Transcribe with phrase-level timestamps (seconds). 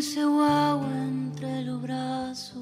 [0.00, 2.56] dulce guagua entre los brazos.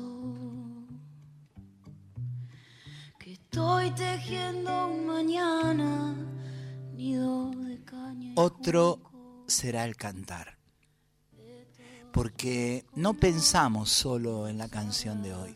[3.17, 6.17] Que estoy tejiendo un mañana,
[6.97, 8.31] nido de caña.
[8.31, 8.99] y Otro
[9.47, 10.59] será el cantar.
[12.13, 15.55] Porque no pensamos solo en la canción de hoy,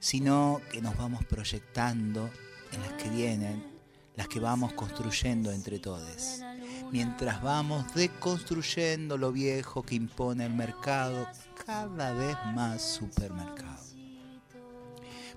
[0.00, 2.28] sino que nos vamos proyectando
[2.72, 3.64] en las que vienen,
[4.16, 6.40] las que vamos construyendo entre todos.
[6.90, 11.28] Mientras vamos deconstruyendo lo viejo que impone el mercado,
[11.66, 13.78] cada vez más supermercado.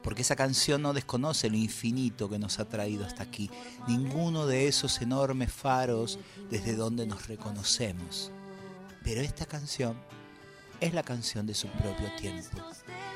[0.02, 3.52] Porque esa canción no desconoce lo infinito que nos ha traído hasta aquí,
[3.88, 6.20] ninguno de esos enormes faros
[6.50, 8.32] desde donde nos reconocemos.
[9.04, 9.98] Pero esta canción
[10.80, 12.58] es la canción de su propio tiempo.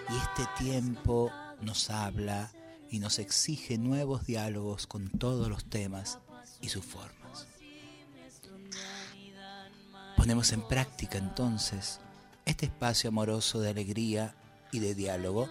[0.09, 2.51] Y este tiempo nos habla
[2.91, 6.19] y nos exige nuevos diálogos con todos los temas
[6.61, 7.14] y sus formas.
[10.25, 11.99] Ponemos en práctica entonces
[12.45, 14.35] este espacio amoroso de alegría
[14.71, 15.47] y de diálogo.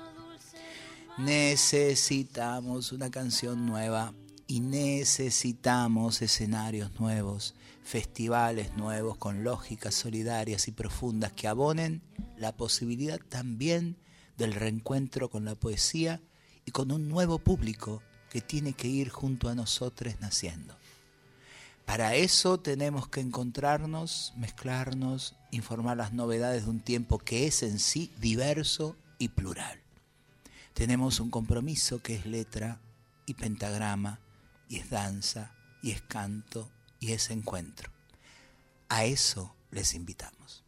[1.17, 4.13] Necesitamos una canción nueva
[4.49, 12.03] y necesitamos escenarios nuevos, festivales nuevos con lógicas solidarias y profundas que abonen
[12.37, 13.97] la posibilidad también
[14.37, 16.21] del reencuentro con la poesía
[16.67, 20.77] y con un nuevo público que tiene que ir junto a nosotros naciendo.
[21.85, 27.79] Para eso tenemos que encontrarnos, mezclarnos, informar las novedades de un tiempo que es en
[27.79, 29.81] sí diverso y plural.
[30.73, 32.81] Tenemos un compromiso que es letra
[33.27, 34.19] y pentagrama,
[34.69, 37.93] y es danza, y es canto, y es encuentro.
[38.89, 40.65] A eso les invitamos.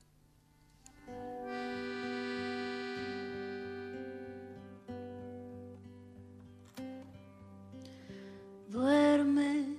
[8.69, 9.76] Duerme,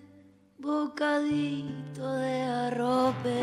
[0.60, 3.42] bocadito de arrope.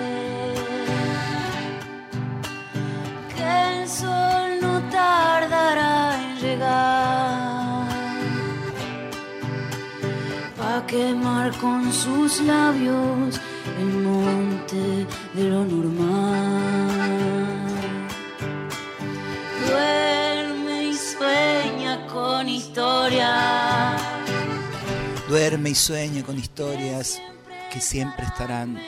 [3.34, 7.88] Que el sol no tardará en llegar.
[10.56, 13.41] Pa' quemar con sus labios
[13.78, 16.94] el monte de lo normal.
[25.28, 27.18] Duerme y sueña con historias
[27.72, 28.78] que siempre estarán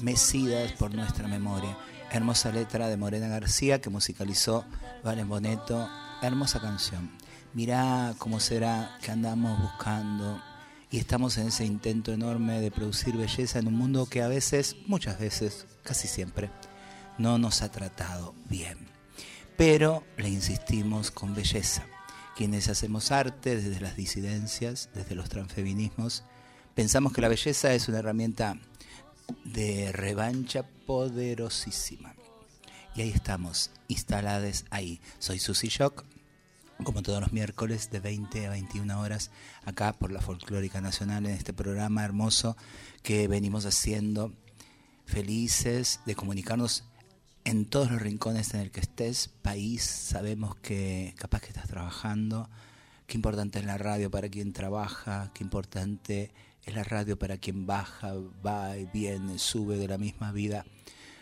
[0.00, 1.78] mecidas por nuestra memoria.
[2.12, 4.66] Hermosa letra de Morena García que musicalizó
[5.02, 5.88] Valen Boneto.
[6.20, 7.10] Hermosa canción.
[7.54, 10.38] Mirá cómo será que andamos buscando
[10.90, 14.76] y estamos en ese intento enorme de producir belleza en un mundo que a veces,
[14.86, 16.50] muchas veces, casi siempre,
[17.16, 18.86] no nos ha tratado bien.
[19.56, 21.86] Pero le insistimos con belleza.
[22.36, 26.24] Quienes hacemos arte desde las disidencias, desde los transfeminismos,
[26.74, 28.58] pensamos que la belleza es una herramienta
[29.44, 32.14] de revancha poderosísima.
[32.96, 35.00] Y ahí estamos, instaladas ahí.
[35.18, 36.04] Soy Susy Shock,
[36.82, 39.30] como todos los miércoles de 20 a 21 horas,
[39.64, 42.56] acá por la Folclórica Nacional, en este programa hermoso
[43.02, 44.32] que venimos haciendo,
[45.06, 46.84] felices de comunicarnos
[47.44, 52.48] en todos los rincones en el que estés, país, sabemos que capaz que estás trabajando,
[53.06, 56.32] qué importante es la radio para quien trabaja, qué importante
[56.64, 60.64] es la radio para quien baja, va y viene, sube de la misma vida,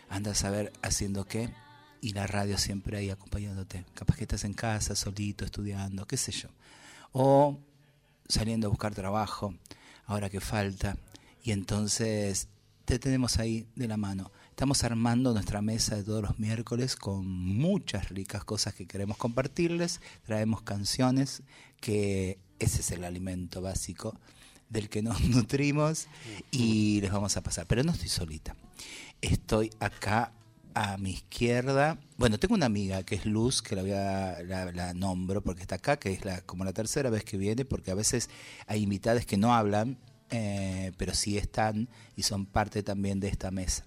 [0.09, 1.53] anda a saber haciendo qué,
[1.99, 3.85] y la radio siempre ahí acompañándote.
[3.93, 6.49] Capaz que estás en casa, solito, estudiando, qué sé yo.
[7.13, 7.59] O
[8.27, 9.55] saliendo a buscar trabajo,
[10.05, 10.97] ahora que falta,
[11.43, 12.47] y entonces
[12.85, 14.31] te tenemos ahí de la mano.
[14.53, 19.99] Estamos armando nuestra mesa de todos los miércoles con muchas ricas cosas que queremos compartirles.
[20.27, 21.41] Traemos canciones,
[21.81, 24.15] que ese es el alimento básico
[24.69, 26.05] del que nos nutrimos
[26.51, 27.65] y les vamos a pasar.
[27.65, 28.55] Pero no estoy solita.
[29.21, 30.33] Estoy acá
[30.75, 31.97] a mi izquierda.
[32.17, 35.75] Bueno, tengo una amiga que es Luz, que la, voy a, la, nombro porque está
[35.77, 38.29] acá, que es como la tercera vez que viene, porque a veces
[38.67, 39.97] hay invitadas que no hablan,
[40.29, 43.83] eh, pero sí están y son parte también de esta mesa,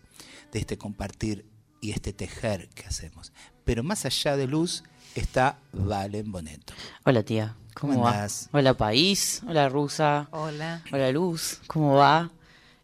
[0.52, 1.46] de este compartir
[1.80, 3.32] y este tejer que hacemos.
[3.64, 4.82] Pero más allá de Luz
[5.14, 6.72] está Valen Boneto.
[7.04, 8.12] Hola tía, ¿cómo, ¿Cómo va?
[8.12, 8.48] andás?
[8.52, 10.82] Hola país, hola Rusa, Hola.
[10.92, 12.30] hola Luz, ¿cómo va?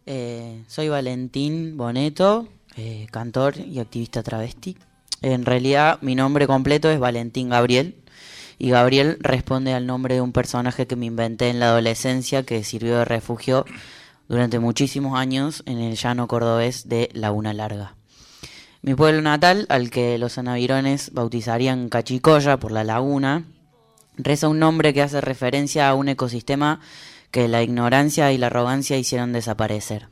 [0.07, 4.77] Eh, soy Valentín Boneto, eh, cantor y activista travesti.
[5.21, 7.97] En realidad mi nombre completo es Valentín Gabriel
[8.59, 12.65] y Gabriel responde al nombre de un personaje que me inventé en la adolescencia que
[12.65, 13.65] sirvió de refugio
[14.29, 17.97] durante muchísimos años en el llano cordobés de Laguna Larga.
[18.83, 23.45] Mi pueblo natal, al que los anavirones bautizarían Cachicoya por la laguna,
[24.17, 26.81] reza un nombre que hace referencia a un ecosistema
[27.31, 30.09] que la ignorancia y la arrogancia hicieron desaparecer.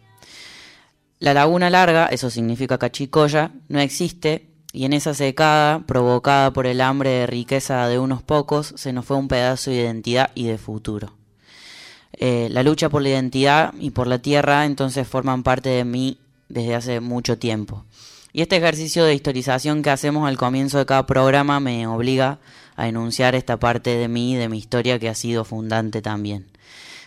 [1.19, 6.81] La laguna larga, eso significa Cachicoya, no existe y en esa secada, provocada por el
[6.81, 10.59] hambre de riqueza de unos pocos, se nos fue un pedazo de identidad y de
[10.59, 11.20] futuro.
[12.13, 16.19] Eh, la lucha por la identidad y por la tierra entonces forman parte de mí
[16.49, 17.85] desde hace mucho tiempo.
[18.33, 22.39] Y este ejercicio de historización que hacemos al comienzo de cada programa me obliga
[22.77, 26.47] a enunciar esta parte de mí, de mi historia que ha sido fundante también.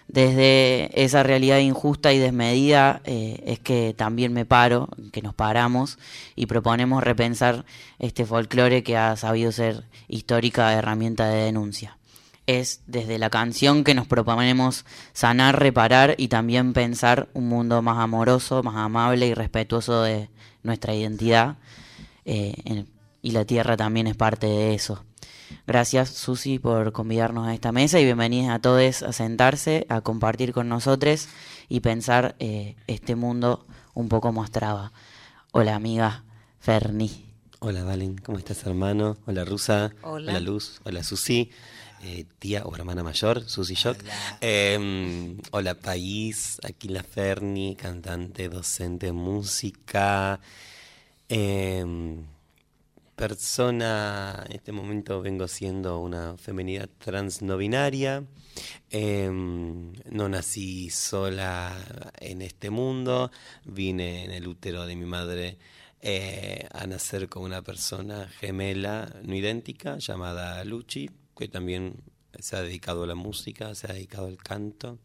[0.07, 5.97] Desde esa realidad injusta y desmedida eh, es que también me paro, que nos paramos
[6.35, 7.65] y proponemos repensar
[7.99, 11.97] este folclore que ha sabido ser histórica herramienta de denuncia.
[12.45, 17.97] Es desde la canción que nos proponemos sanar, reparar y también pensar un mundo más
[17.99, 20.29] amoroso, más amable y respetuoso de
[20.61, 21.57] nuestra identidad.
[22.25, 22.85] Eh,
[23.21, 25.03] y la tierra también es parte de eso.
[25.65, 30.51] Gracias Susi por convidarnos a esta mesa y bienvenidos a todos a sentarse, a compartir
[30.51, 31.27] con nosotros
[31.69, 34.91] y pensar eh, este mundo un poco mostraba.
[35.51, 36.23] Hola amiga
[36.59, 37.25] Ferni.
[37.59, 39.17] Hola Valen, ¿cómo estás hermano?
[39.25, 39.93] Hola Rusa.
[40.01, 40.37] Hola.
[40.41, 40.81] Luz.
[40.83, 41.49] Hola Susi.
[42.05, 43.97] Eh, tía o hermana mayor, Susi Shock.
[44.41, 50.41] Em, hola país, aquí la Ferni, cantante, docente de música.
[51.29, 52.25] Em,
[53.15, 58.25] persona, en este momento vengo siendo una feminidad trans no binaria.
[58.89, 61.73] Em, no nací sola
[62.19, 63.31] en este mundo,
[63.63, 65.57] vine en el útero de mi madre
[66.01, 71.95] eh, a nacer con una persona gemela no idéntica llamada Luchi, que también
[72.39, 74.99] se ha dedicado a la música, se ha dedicado al canto.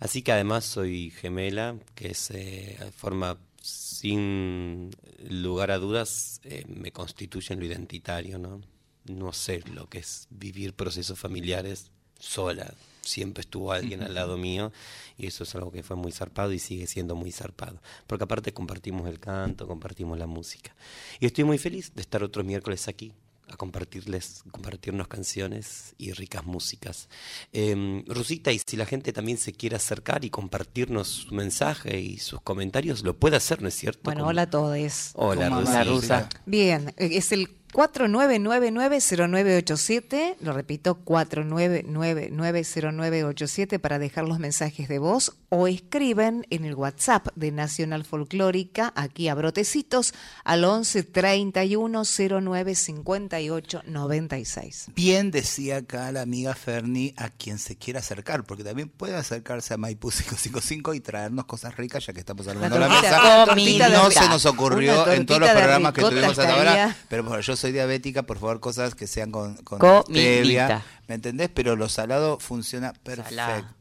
[0.00, 4.90] Así que además soy gemela, que se forma sin
[5.28, 8.60] lugar a dudas, eh, me constituye en lo identitario, ¿no?
[9.06, 12.72] No sé lo que es vivir procesos familiares sola.
[13.00, 14.70] Siempre estuvo alguien al lado mío
[15.16, 17.80] y eso es algo que fue muy zarpado y sigue siendo muy zarpado.
[18.06, 20.76] Porque aparte compartimos el canto, compartimos la música.
[21.18, 23.12] Y estoy muy feliz de estar otro miércoles aquí
[23.50, 27.08] a compartirles, compartirnos canciones y ricas músicas.
[27.52, 32.18] Eh, Rusita, y si la gente también se quiere acercar y compartirnos su mensaje y
[32.18, 34.02] sus comentarios, lo puede hacer, ¿no es cierto?
[34.04, 34.68] Bueno, hola a todos.
[35.14, 35.78] Hola, ¿Cómo Rusita.
[35.78, 36.28] va, Rusa?
[36.46, 46.46] Bien, es el 4999-0987, lo repito, 4999-0987 para dejar los mensajes de voz o escriben
[46.50, 50.12] en el WhatsApp de Nacional Folclórica, aquí a Brotecitos,
[50.44, 54.86] al 11 31 09 58 96.
[54.94, 59.74] Bien decía acá la amiga Ferni a quien se quiera acercar, porque también puede acercarse
[59.74, 63.46] a Maipú 555 y traernos cosas ricas ya que estamos hablando de la tortita- mesa.
[63.88, 67.40] de no se nos ocurrió en todos los programas que tuvimos hasta ahora, pero bueno,
[67.40, 71.48] yo soy diabética, por favor, cosas que sean con, con stevia, ¿me entendés?
[71.54, 72.92] Pero lo salado funciona
[73.28, 73.74] Salá.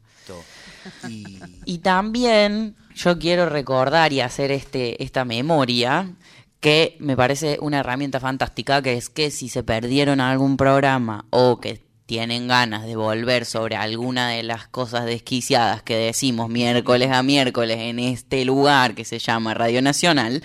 [1.66, 6.14] Y también yo quiero recordar y hacer este, esta memoria
[6.60, 11.60] que me parece una herramienta fantástica, que es que si se perdieron algún programa o
[11.60, 17.22] que tienen ganas de volver sobre alguna de las cosas desquiciadas que decimos miércoles a
[17.22, 20.42] miércoles en este lugar que se llama Radio Nacional,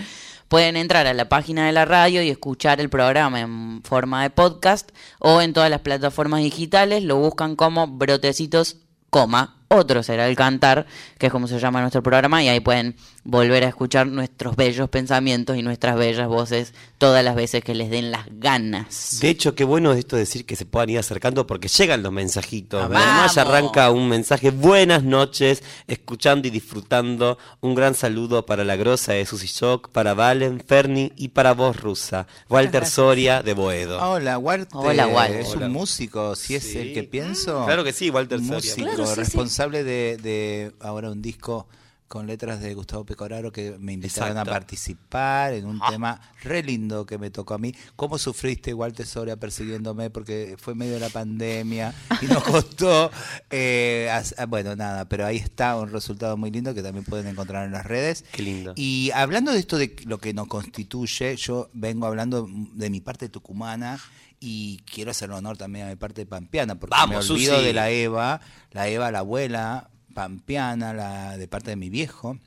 [0.48, 4.30] pueden entrar a la página de la radio y escuchar el programa en forma de
[4.30, 8.78] podcast o en todas las plataformas digitales, lo buscan como brotecitos,
[9.08, 10.86] coma, otro será el cantar,
[11.18, 14.88] que es como se llama nuestro programa, y ahí pueden volver a escuchar nuestros bellos
[14.88, 19.18] pensamientos y nuestras bellas voces todas las veces que les den las ganas.
[19.20, 22.12] De hecho, qué bueno esto de decir que se puedan ir acercando porque llegan los
[22.12, 22.80] mensajitos.
[22.88, 22.96] ¡Vamos!
[23.04, 24.52] Además, arranca un mensaje.
[24.52, 27.38] Buenas noches, escuchando y disfrutando.
[27.60, 31.76] Un gran saludo para la grosa de Susy Shock, para Valen, Ferni y para vos,
[31.80, 32.28] Rusa.
[32.48, 32.86] Walter.
[32.86, 34.00] Soria de Boedo.
[34.00, 34.68] Hola, Walter.
[34.74, 35.40] Hola, Walter.
[35.40, 36.78] Es un músico, si es Sí.
[36.78, 37.64] el que pienso.
[37.64, 38.54] Claro que sí, Walter Soria.
[38.54, 39.20] Músico, Claro, sí, sí.
[39.20, 41.66] responsable de, de ahora un disco
[42.12, 44.50] con letras de Gustavo Pecoraro que me invitaron Exacto.
[44.50, 47.74] a participar en un tema re lindo que me tocó a mí.
[47.96, 50.10] ¿Cómo sufriste, Walter Soria, persiguiéndome?
[50.10, 53.10] Porque fue medio de la pandemia y nos costó.
[53.50, 57.64] eh, ah, bueno, nada, pero ahí está un resultado muy lindo que también pueden encontrar
[57.64, 58.26] en las redes.
[58.30, 58.74] Qué lindo.
[58.76, 63.30] Y hablando de esto de lo que nos constituye, yo vengo hablando de mi parte
[63.30, 63.98] tucumana
[64.38, 67.66] y quiero hacer honor también a mi parte pampeana, porque Vamos, me olvido Susi.
[67.66, 68.42] de la Eva,
[68.72, 72.38] la Eva, la abuela pampeana, la de parte de mi viejo.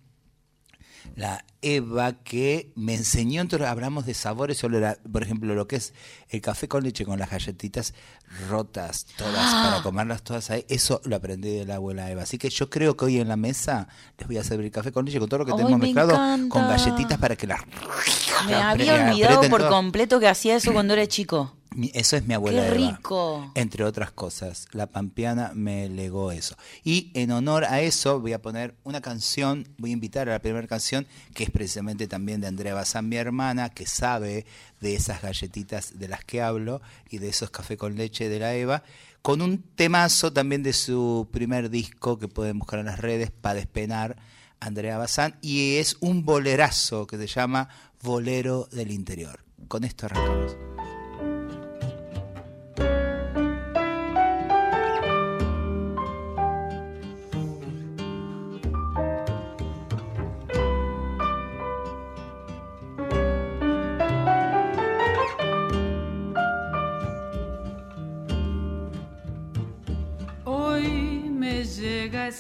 [1.16, 5.76] La Eva que me enseñó, entonces hablamos de sabores, solo era, por ejemplo, lo que
[5.76, 5.94] es
[6.30, 7.94] el café con leche con las galletitas
[8.50, 12.24] rotas, todas, para comerlas todas ahí, eso lo aprendí de la abuela Eva.
[12.24, 15.06] Así que yo creo que hoy en la mesa les voy a servir café con
[15.06, 16.50] leche con todo lo que Ay, tenemos me mezclado encanta.
[16.50, 17.60] con galletitas para que las
[18.48, 19.70] Me apre- había olvidado por todo.
[19.70, 21.56] completo que hacía eso cuando era chico.
[21.76, 23.52] Mi- Eso es mi abuela ¡Qué Eva, rico!
[23.54, 24.68] entre otras cosas.
[24.72, 26.56] La pampeana me legó eso.
[26.84, 30.40] Y en honor a eso voy a poner una canción, voy a invitar a la
[30.40, 34.46] primera canción, que es precisamente también de Andrea Bazán, mi hermana, que sabe
[34.80, 38.56] de esas galletitas de las que hablo y de esos café con leche de la
[38.56, 38.84] Eva,
[39.22, 43.56] con un temazo también de su primer disco que pueden buscar en las redes, para
[43.56, 44.16] despenar,
[44.60, 47.68] Andrea Bazán, y es un bolerazo que se llama
[48.02, 49.44] Bolero del Interior.
[49.68, 50.56] Con esto arrancamos.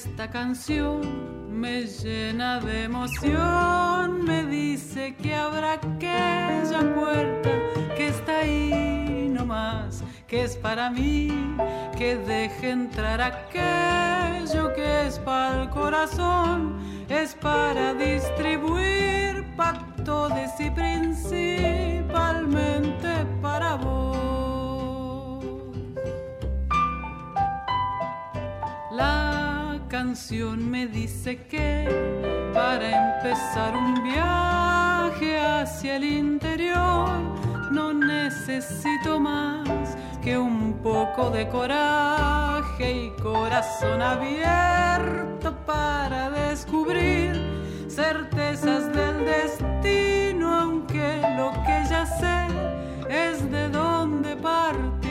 [0.05, 1.01] Esta canción,
[1.49, 7.49] me llena de emoción, me dice que habrá aquella puerta
[7.97, 11.57] que está ahí nomás, que es para mí,
[11.97, 16.77] que deje entrar aquello que es para el corazón,
[17.09, 23.14] es para distribuir pactones y principalmente
[29.97, 31.87] canción me dice que
[32.53, 37.07] para empezar un viaje hacia el interior
[37.71, 47.31] no necesito más que un poco de coraje y corazón abierto para descubrir
[47.87, 52.47] certezas del destino, aunque lo que ya sé
[53.07, 55.04] es de dónde partir.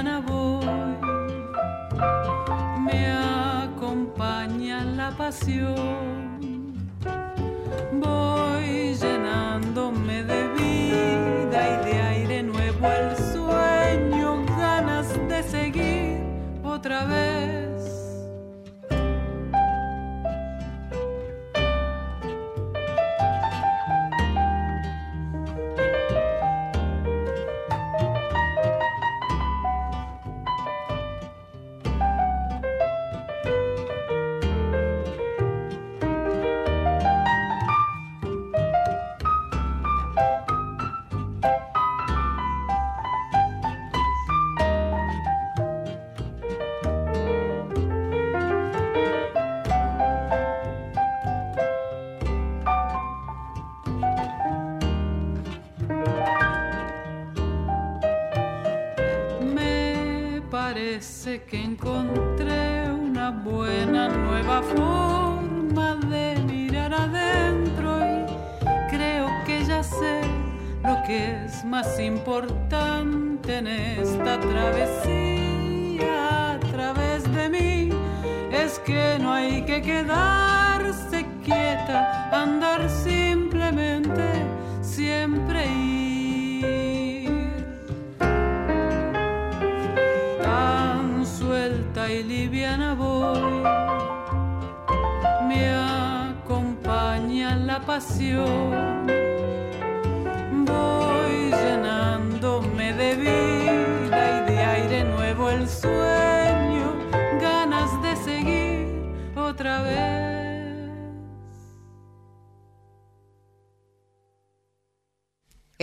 [0.00, 0.66] Liviana voy.
[2.84, 3.06] Me
[3.64, 6.38] acompaña la pasión.
[7.92, 16.20] Voy llenándome de vida y de aire nuevo el sueño, ganas de seguir
[16.64, 17.69] otra vez.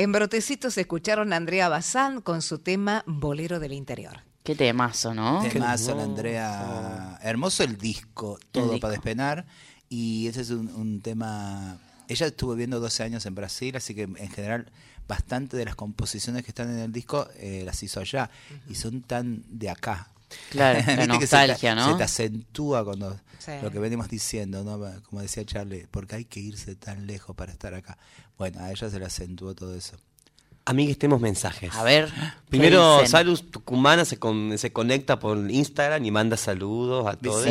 [0.07, 4.21] En Brotecitos escucharon a Andrea Bazán con su tema Bolero del Interior.
[4.41, 5.43] Qué temazo, ¿no?
[5.51, 6.03] Temazo, la.
[6.03, 7.19] Andrea.
[7.21, 8.79] Hermoso el disco, todo disco.
[8.79, 9.45] para despenar.
[9.89, 11.77] Y ese es un, un tema.
[12.07, 14.71] Ella estuvo viviendo 12 años en Brasil, así que en general
[15.09, 18.29] bastante de las composiciones que están en el disco eh, las hizo allá.
[18.69, 20.07] Y son tan de acá.
[20.49, 21.91] Claro, la se nostalgia, ¿no?
[21.91, 23.51] Se te acentúa cuando Sí.
[23.61, 24.77] lo que venimos diciendo, ¿no?
[25.03, 27.97] Como decía Charlie, porque hay que irse tan lejos para estar acá.
[28.37, 29.95] Bueno, a ella se le acentuó todo eso.
[30.65, 31.73] Amigues, tenemos mensajes.
[31.73, 32.07] A ver.
[32.09, 33.07] ¿qué Primero?
[33.07, 37.45] Salus Tucumana se, con- se conecta por Instagram y manda saludos a todos.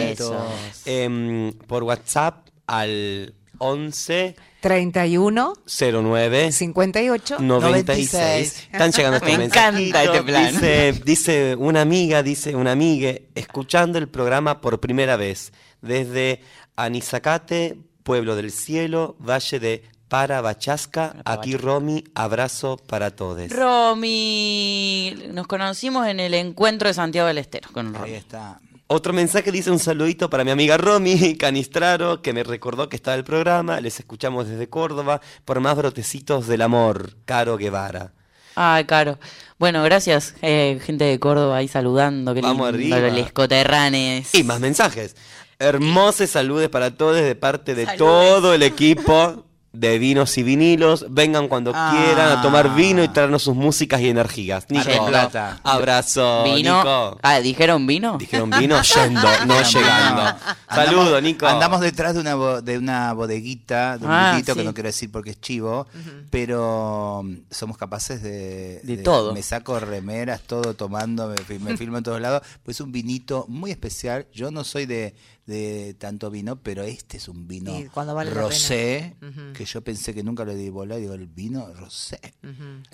[0.84, 8.68] Em, por WhatsApp al 11 31 09 58 96.
[8.72, 10.02] Están llegando estos Me encanta mensajitos.
[10.16, 10.52] este plan.
[10.52, 16.40] Dice, dice una amiga, dice una amigue, escuchando el programa por primera vez desde
[16.76, 21.16] Anizacate, Pueblo del Cielo, Valle de Parabachasca.
[21.24, 23.50] Aquí Romy, abrazo para todos.
[23.50, 28.12] Romy, nos conocimos en el encuentro de Santiago del Estero con Ahí Romy.
[28.14, 28.60] está.
[28.88, 33.16] Otro mensaje dice un saludito para mi amiga Romy Canistraro, que me recordó que estaba
[33.16, 33.80] el programa.
[33.80, 37.16] Les escuchamos desde Córdoba por más brotecitos del amor.
[37.24, 38.12] Caro Guevara.
[38.54, 39.18] Ay, Caro.
[39.58, 42.32] Bueno, gracias, eh, gente de Córdoba ahí saludando.
[42.32, 43.18] Que Vamos lindo, arriba.
[43.18, 44.34] los coterranes.
[44.34, 45.16] Y más mensajes.
[45.58, 47.98] Hermosos saludos para todos de parte de Saludes.
[47.98, 49.45] todo el equipo
[49.78, 51.06] de vinos y vinilos.
[51.10, 51.92] Vengan cuando Ah.
[51.94, 54.66] quieran a tomar vino y traernos sus músicas y energías.
[54.70, 55.60] Nico, Plata.
[55.62, 56.78] abrazo, ¿Vino?
[56.78, 57.18] Nico.
[57.22, 58.16] Ah, ¿dijeron vino?
[58.18, 60.22] Dijeron vino yendo, no llegando.
[60.68, 61.46] Saludo, andamos- Nico.
[61.46, 64.88] Andamos detrás de una, bo- de una bodeguita, de un Ah, vinito que no quiero
[64.88, 65.86] decir porque es chivo,
[66.30, 68.80] pero mm, somos capaces de...
[68.82, 69.32] De todo.
[69.32, 72.42] Me saco remeras, todo tomando, me, fi- me filmo en todos lados.
[72.62, 74.26] Pues es un vinito muy especial.
[74.32, 75.14] Yo no soy de,
[75.46, 79.16] de tanto vino, pero este es un vino vale rosé,
[79.54, 80.96] que yo pensé que nunca le di bola.
[80.96, 82.18] Digo, el vino rosé.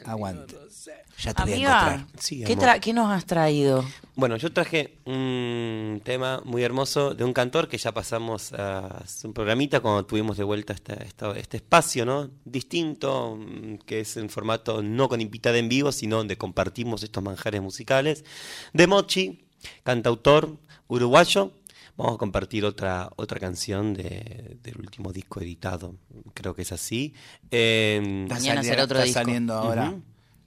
[0.05, 0.57] Aguante.
[1.23, 2.07] Ya te voy a encontrar.
[2.19, 2.65] Sí, ¿qué, amor.
[2.65, 3.85] tra- ¿qué nos has traído?
[4.17, 9.29] Bueno, yo traje un tema muy hermoso de un cantor que ya pasamos a hacer
[9.29, 12.31] un programita cuando tuvimos de vuelta esta- este espacio, ¿no?
[12.45, 17.23] Distinto, mm, que es en formato no con invitada en vivo, sino donde compartimos estos
[17.23, 18.25] manjares musicales.
[18.75, 19.47] De Mochi,
[19.85, 21.53] cantautor uruguayo.
[21.97, 25.95] Vamos a compartir otra, otra canción de- del último disco editado,
[26.35, 27.15] creo que es así.
[27.51, 29.21] Eh, Está Mañana será otro está disco.
[29.21, 29.95] saliendo ahora.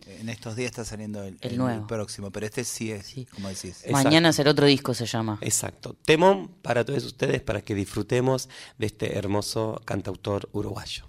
[0.07, 1.87] En estos días está saliendo el, El nuevo.
[1.87, 3.25] próximo, pero este sí es, Sí.
[3.25, 3.77] como decís.
[3.85, 3.91] Exacto.
[3.91, 5.39] Mañana será otro disco, se llama.
[5.41, 5.95] Exacto.
[6.05, 8.47] Temón para todos ustedes para que disfrutemos
[8.77, 11.05] de este hermoso cantautor uruguayo.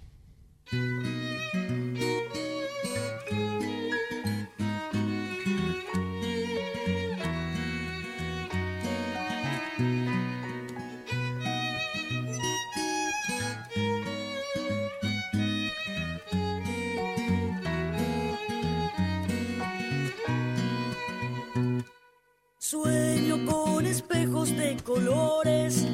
[24.17, 25.85] Espejos de colores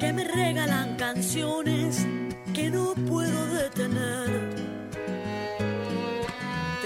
[0.00, 2.04] que me regalan canciones
[2.52, 4.28] que no puedo detener.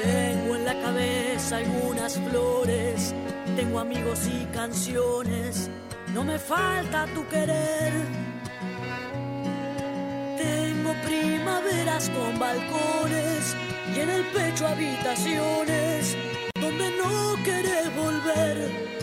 [0.03, 3.15] Tengo en la cabeza algunas flores,
[3.57, 5.71] tengo amigos y canciones,
[6.13, 7.93] no me falta tu querer.
[10.37, 13.57] Tengo primaveras con balcones
[13.97, 16.17] y en el pecho habitaciones
[16.61, 19.02] donde no querés volver.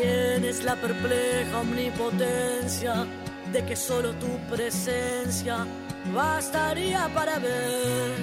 [0.00, 3.04] Tienes la perpleja omnipotencia
[3.52, 5.66] de que solo tu presencia
[6.14, 8.14] bastaría para ver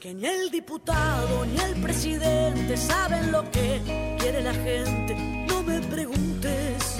[0.00, 5.14] que ni el diputado ni el presidente saben lo que quiere la gente.
[5.48, 6.96] No me preguntes,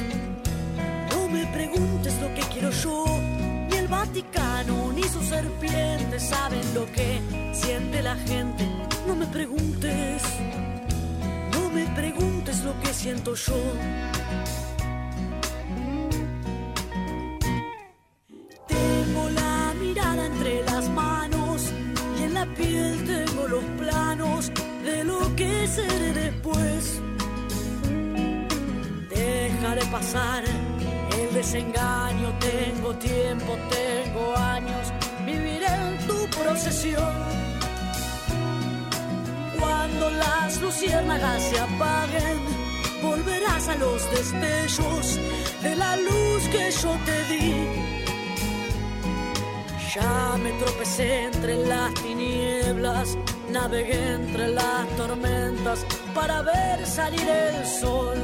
[1.11, 3.07] no me preguntes lo que quiero yo.
[3.71, 7.23] Ni el Vaticano ni sus serpientes saben lo que
[7.55, 8.69] siente la gente.
[9.07, 10.23] No me preguntes.
[12.49, 13.61] Preguntes lo que siento yo.
[18.67, 21.71] Tengo la mirada entre las manos
[22.19, 24.51] y en la piel tengo los planos
[24.83, 27.03] de lo que seré después.
[29.11, 30.45] Dejaré pasar
[31.21, 34.93] el desengaño, tengo tiempo, tengo años,
[35.27, 37.48] viviré en tu procesión.
[39.59, 42.38] Cuando las luciérnagas se apaguen,
[43.03, 45.18] volverás a los destellos
[45.62, 47.88] de la luz que yo te di.
[49.94, 53.16] Ya me tropecé entre las tinieblas,
[53.51, 58.18] navegué entre las tormentas para ver salir el sol.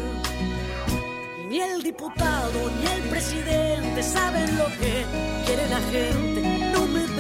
[1.42, 5.05] Y ni el diputado ni el presidente saben lo que
[5.47, 6.70] quiere la gente.
[6.73, 7.13] No me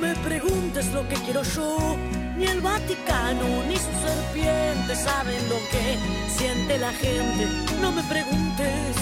[0.00, 1.96] me preguntes lo que quiero yo,
[2.36, 7.46] ni el Vaticano ni sus serpientes saben lo que siente la gente.
[7.80, 8.96] No me preguntes,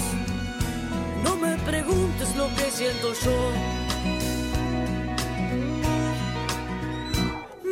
[1.22, 3.52] no me preguntes lo que siento yo.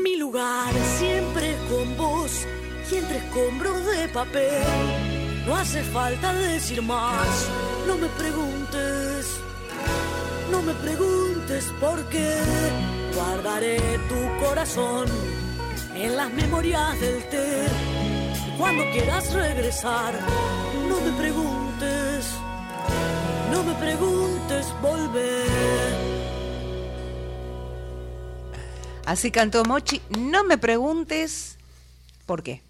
[0.05, 2.47] Mi lugar siempre con vos
[2.93, 4.63] y entre escombros de papel.
[5.47, 7.49] No hace falta decir más,
[7.87, 9.41] no me preguntes.
[10.51, 12.39] No me preguntes por qué
[13.17, 13.79] guardaré
[14.11, 15.09] tu corazón
[15.95, 17.67] en las memorias del té.
[18.59, 20.15] Cuando quieras regresar,
[20.89, 22.27] no me preguntes,
[23.51, 25.97] no me preguntes volver.
[29.07, 30.03] Así cantó Mochi.
[30.19, 31.57] No me preguntes
[32.27, 32.66] por qué.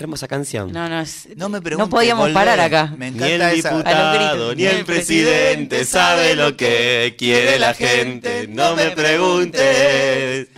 [0.00, 0.72] Hermosa canción.
[0.72, 2.34] No, no, es- No me no podíamos volvé.
[2.34, 2.94] parar acá.
[2.96, 3.70] Me Ni el esa.
[3.70, 8.46] Diputado ni el presidente sabe lo que quiere la gente.
[8.48, 10.48] No me preguntes.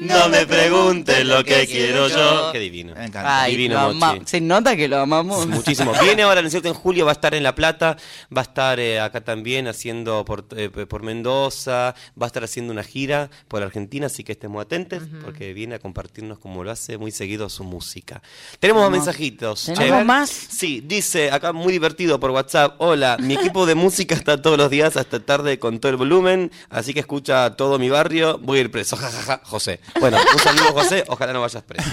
[0.00, 2.50] No me preguntes lo que quiero yo.
[2.52, 2.94] Qué divino.
[2.94, 3.42] Me encanta.
[3.42, 4.26] Ay, Divino, lo ama- Mochi.
[4.26, 5.46] Se nota que lo amamos.
[5.46, 5.92] Muchísimo.
[6.02, 6.68] Viene ahora, ¿no es cierto?
[6.68, 7.96] En julio va a estar en La Plata,
[8.34, 12.72] va a estar eh, acá también haciendo por, eh, por Mendoza, va a estar haciendo
[12.72, 16.96] una gira por Argentina, así que estemos atentos porque viene a compartirnos como lo hace
[16.96, 18.22] muy seguido su música.
[18.60, 19.64] Tenemos más mensajitos.
[19.74, 20.30] ¿tenemos más?
[20.30, 22.76] Sí, dice acá muy divertido por WhatsApp.
[22.78, 26.52] Hola, mi equipo de música está todos los días hasta tarde con todo el volumen,
[26.70, 28.38] así que escucha todo mi barrio.
[28.38, 29.80] Voy a ir preso, jajaja, José.
[30.00, 31.88] Bueno, un saludo José, ojalá no vayas preso.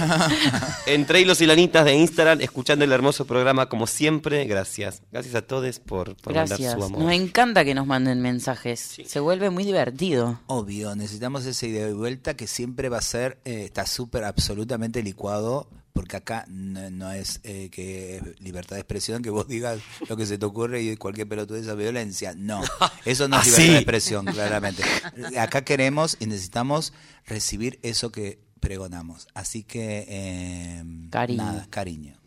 [0.85, 4.45] Entre hilos y lanitas de Instagram, escuchando el hermoso programa como siempre.
[4.45, 5.01] Gracias.
[5.11, 6.99] Gracias a todos por, por mandar su amor.
[6.99, 8.97] Nos encanta que nos manden mensajes.
[9.05, 10.39] Se vuelve muy divertido.
[10.47, 15.01] Obvio, necesitamos ese ida y vuelta que siempre va a ser, eh, está súper absolutamente
[15.01, 19.79] licuado, porque acá no, no es eh, que es libertad de expresión, que vos digas
[20.09, 22.33] lo que se te ocurre y cualquier pelotudez es violencia.
[22.35, 22.61] No,
[23.05, 23.69] eso no es ¿Ah, libertad sí?
[23.69, 24.83] de expresión, claramente.
[25.39, 26.91] Acá queremos y necesitamos
[27.25, 29.29] recibir eso que pregonamos.
[29.33, 31.43] Así que, eh, Cariño.
[31.43, 32.17] nada, cariño.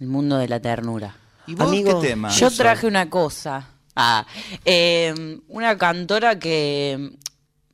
[0.00, 1.14] El mundo de la ternura.
[1.46, 2.30] ¿Y vos Amigo, qué tema?
[2.30, 3.68] Yo traje una cosa.
[3.94, 4.26] Ah,
[4.64, 7.12] eh, una cantora que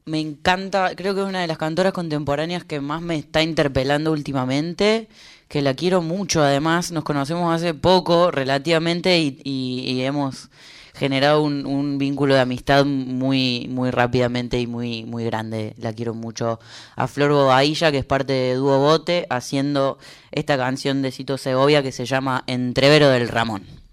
[0.07, 4.11] me encanta, creo que es una de las cantoras contemporáneas que más me está interpelando
[4.11, 5.09] últimamente,
[5.55, 10.51] que la quiero mucho además, nos conocemos hace poco relativamente y, hemos
[10.95, 15.75] generado un, vínculo de amistad muy muy rápidamente y muy muy grande.
[15.79, 16.59] La quiero mucho
[16.97, 19.99] a Flor Bogailla, que es parte de Dúo Bote, haciendo
[20.33, 23.84] esta canción de Cito Segovia que se llama Entrevero del Ramón.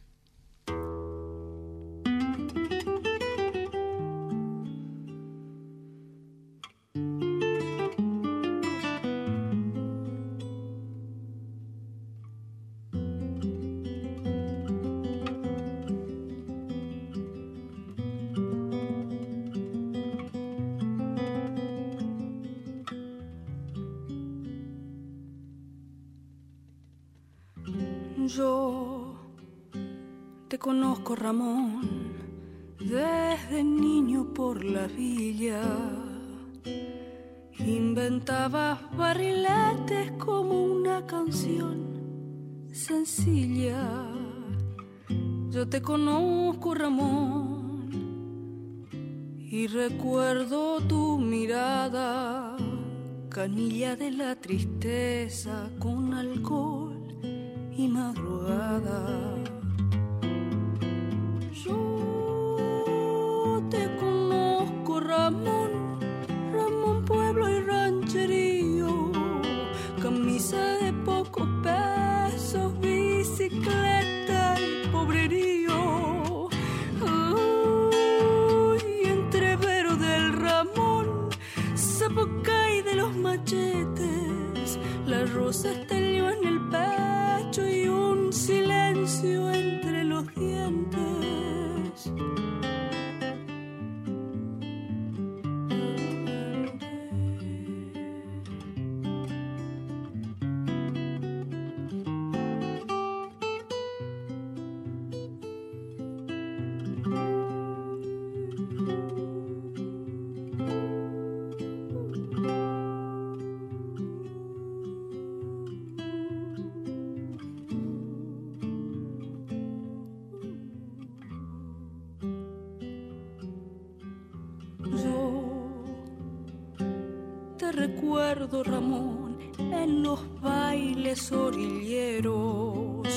[128.51, 133.07] Ramón, en los bailes orilleros,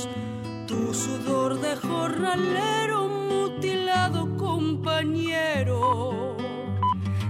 [0.68, 6.36] tu sudor de jornalero, mutilado compañero.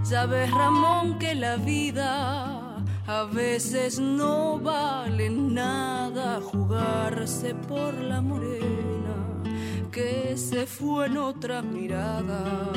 [0.03, 9.43] Sabes, Ramón, que la vida a veces no vale nada jugarse por la morena
[9.91, 12.71] que se fue en otra mirada.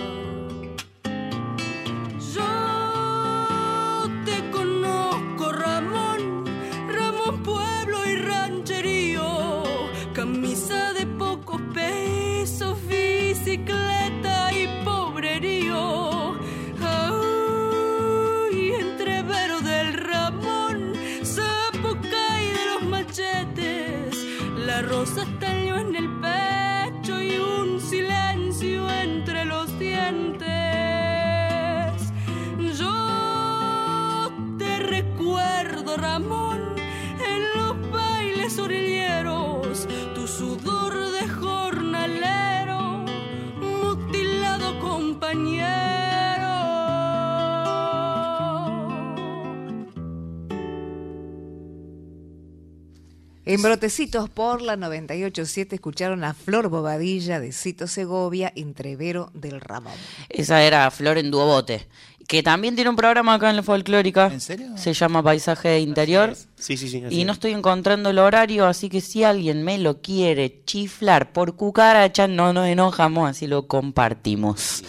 [53.47, 59.93] En Brotecitos por la 987 escucharon a Flor Bobadilla de Cito Segovia, Entrevero del Ramón.
[60.27, 61.87] Esa era Flor en Duobote,
[62.27, 64.27] que también tiene un programa acá en la folclórica.
[64.27, 64.77] ¿En serio?
[64.77, 66.35] Se llama Paisaje Interior.
[66.57, 67.01] Sí, sí, sí.
[67.09, 67.37] Y no es.
[67.37, 72.51] estoy encontrando el horario, así que si alguien me lo quiere chiflar por cucaracha, no
[72.51, 74.83] nos enojamos, así lo compartimos.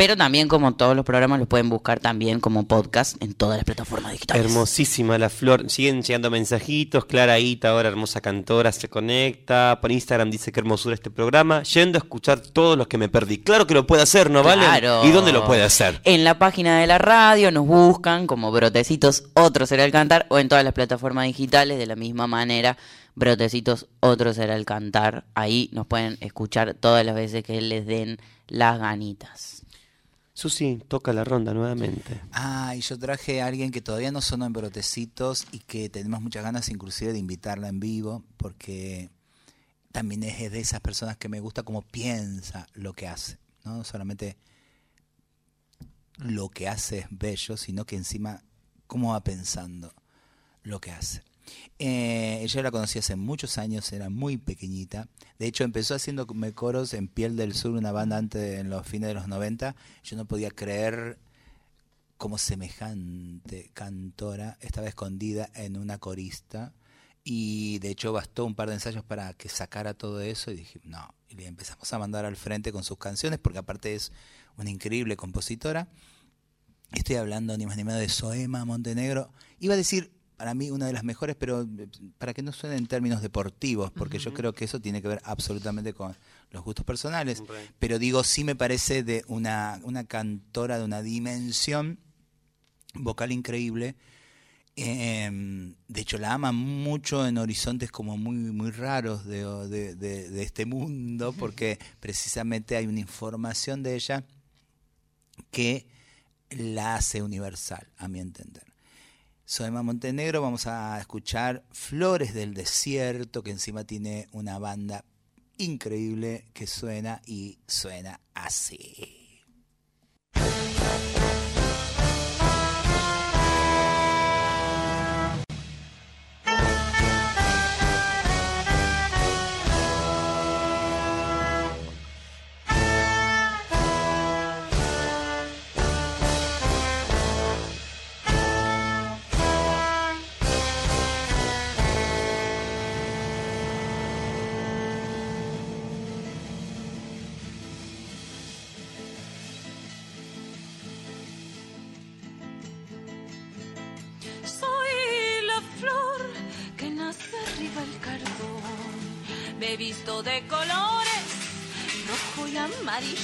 [0.00, 3.66] Pero también, como todos los programas, los pueden buscar también como podcast en todas las
[3.66, 4.46] plataformas digitales.
[4.46, 5.68] Hermosísima la flor.
[5.68, 7.04] Siguen llegando mensajitos.
[7.04, 9.78] Clara Ita, ahora hermosa cantora, se conecta.
[9.82, 11.62] Por Instagram dice que hermosura este programa.
[11.64, 13.42] Yendo a escuchar todos los que me perdí.
[13.42, 14.64] Claro que lo puede hacer, ¿no vale?
[14.64, 15.04] Claro.
[15.04, 16.00] ¿Y dónde lo puede hacer?
[16.04, 20.38] En la página de la radio nos buscan como Brotecitos Otro será el cantar o
[20.38, 22.78] en todas las plataformas digitales de la misma manera.
[23.16, 25.24] Brotecitos Otro será el cantar.
[25.34, 28.16] Ahí nos pueden escuchar todas las veces que les den
[28.48, 29.59] las ganitas.
[30.40, 32.18] Susi, toca la ronda nuevamente.
[32.32, 36.22] Ah, y yo traje a alguien que todavía no sonó en Brotecitos y que tenemos
[36.22, 39.10] muchas ganas inclusive de invitarla en vivo porque
[39.92, 44.38] también es de esas personas que me gusta cómo piensa lo que hace, no solamente
[46.16, 48.42] lo que hace es bello, sino que encima
[48.86, 49.92] cómo va pensando
[50.62, 51.22] lo que hace.
[51.78, 55.08] Eh, ella la conocí hace muchos años, era muy pequeñita.
[55.38, 59.08] De hecho, empezó haciendo coros en Piel del Sur, una banda antes en los fines
[59.08, 59.74] de los 90.
[60.02, 61.18] Yo no podía creer
[62.20, 66.74] como semejante cantora estaba escondida en una corista
[67.24, 70.80] y de hecho bastó un par de ensayos para que sacara todo eso y dije
[70.84, 74.12] no y le empezamos a mandar al frente con sus canciones porque aparte es
[74.58, 75.88] una increíble compositora
[76.92, 80.86] estoy hablando ni más ni menos de Soema Montenegro iba a decir para mí una
[80.86, 84.54] de las mejores pero eh, para que no suene en términos deportivos porque yo creo
[84.54, 86.16] que eso tiene que ver absolutamente con
[86.50, 87.40] los gustos personales
[87.78, 91.98] pero digo sí me parece de una, una cantora de una dimensión
[92.94, 93.96] vocal increíble.
[94.76, 95.28] Eh,
[95.88, 100.42] de hecho, la aman mucho en horizontes como muy, muy raros de, de- de- de
[100.42, 104.24] este mundo, porque precisamente hay una información de ella
[105.50, 105.86] que
[106.50, 108.69] la hace universal, a mi entender.
[109.50, 115.04] Soema Montenegro, vamos a escuchar Flores del Desierto, que encima tiene una banda
[115.58, 119.19] increíble que suena y suena así.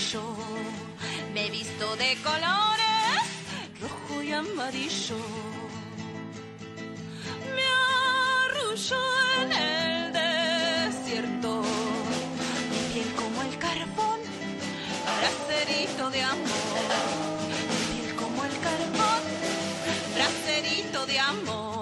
[0.06, 0.22] Amarillo.
[1.34, 3.22] Me he visto de colores,
[3.80, 5.16] rojo y amarillo.
[7.54, 7.64] Me
[8.46, 9.02] arrulló
[9.42, 11.62] en el desierto.
[12.70, 14.20] Mi piel como el carbón,
[15.18, 16.46] bracerito de amor.
[17.68, 19.22] Mi piel como el carbón
[20.14, 21.75] bracerito de amor.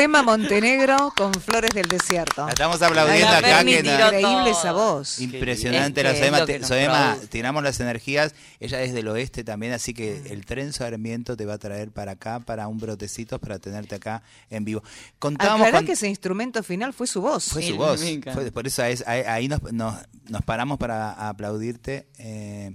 [0.00, 2.46] Soema Montenegro con Flores del Desierto.
[2.46, 3.62] La estamos aplaudiendo Ay, acá.
[3.62, 5.18] Que Increíble esa voz.
[5.20, 7.16] Impresionante Es la Soema.
[7.20, 8.34] Te- tiramos las energías.
[8.60, 12.12] Ella es del oeste también, así que el tren Sarmiento te va a traer para
[12.12, 14.82] acá, para un brotecitos, para tenerte acá en vivo.
[15.18, 17.44] Contábamos Aclará con- que ese instrumento final fue su voz.
[17.50, 18.00] Fue su voz.
[18.32, 19.96] Fue- por eso es- ahí, ahí nos, nos,
[20.30, 22.06] nos paramos para aplaudirte.
[22.16, 22.74] eh,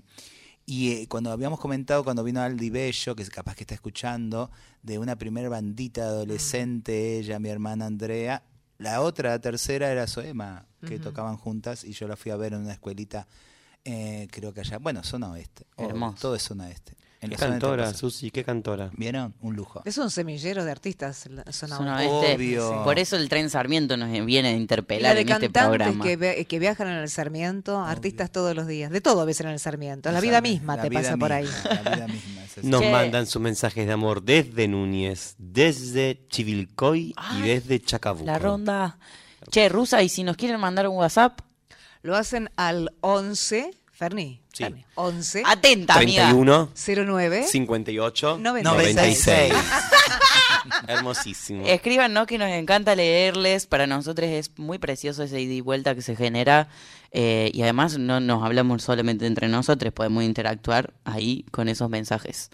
[0.65, 4.49] y eh, cuando habíamos comentado, cuando vino Aldi Bello, que capaz que está escuchando,
[4.81, 8.43] de una primer bandita adolescente, ella, mi hermana Andrea.
[8.77, 12.53] La otra, la tercera, era Soema, que tocaban juntas y yo la fui a ver
[12.53, 13.27] en una escuelita,
[13.83, 15.65] eh, creo que allá, bueno, zona oeste.
[15.77, 16.17] o- Hermoso.
[16.21, 16.93] todo es zona este.
[17.25, 17.93] En Qué la cantora.
[17.93, 18.89] Susi, qué cantora.
[18.97, 19.33] ¿Vieron?
[19.41, 19.81] Un lujo.
[19.85, 21.27] Es un semillero de artistas.
[21.29, 22.35] la Zona Zona Oeste.
[22.35, 22.83] Obvio.
[22.83, 26.03] Por eso el tren Sarmiento nos viene a la interpelar de en este cantantes programa.
[26.03, 28.91] que, via- que viajan en el Sarmiento, artistas todos los días.
[28.91, 30.11] De todo ves en el Sarmiento.
[30.11, 31.43] La vida misma La te vida pasa por ahí.
[31.45, 32.43] misma, La vida misma.
[32.43, 32.63] es.
[32.63, 32.91] Nos Che.
[32.91, 38.25] mandan sus mensajes de amor desde Núñez, desde Chivilcoy y desde Chacabuco.
[38.25, 38.97] La ronda.
[39.51, 41.39] Che, Rusa, y si nos quieren mandar un WhatsApp,
[42.01, 44.63] Lo hacen al 11, Ferni, Sí.
[44.63, 46.23] Ferni, 11 atenta, amiga.
[46.29, 48.95] 31 09 58 96.
[49.25, 49.53] 96.
[50.87, 51.63] Hermosísimo.
[51.65, 53.67] Escríbanos que nos encanta leerles.
[53.67, 56.67] Para nosotros es muy precioso ese ida y vuelta que se genera.
[57.11, 62.49] eh, y además no nos hablamos solamente entre nosotros, podemos interactuar ahí con esos mensajes.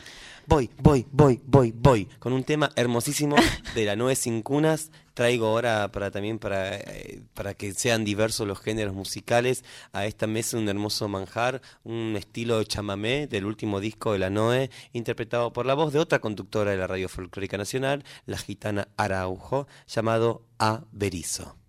[0.46, 2.06] Voy, voy, voy, voy, voy.
[2.20, 3.36] Con un tema hermosísimo
[3.74, 4.92] de la Nueve Sin Cunas.
[5.22, 9.64] Traigo ahora para también para, eh, para que sean diversos los géneros musicales.
[9.94, 14.72] A esta mesa un hermoso manjar, un estilo chamamé del último disco de la Noe,
[14.94, 19.68] interpretado por la voz de otra conductora de la Radio Folclórica Nacional, la gitana Araujo,
[19.86, 21.61] llamado A Berizo.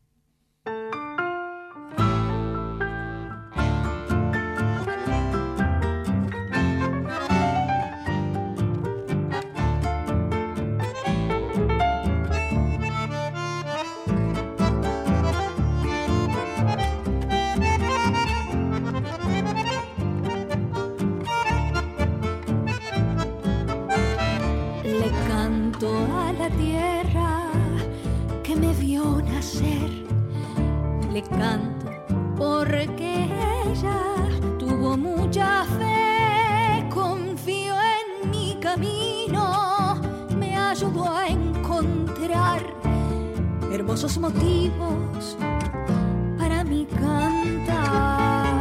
[31.13, 31.91] Le canto
[32.39, 33.29] porque
[33.67, 34.01] ella
[34.59, 36.89] tuvo mucha fe.
[36.89, 40.01] Confío en mi camino,
[40.39, 42.63] me ayudó a encontrar
[43.71, 45.37] hermosos motivos
[46.39, 48.57] para mi cantar.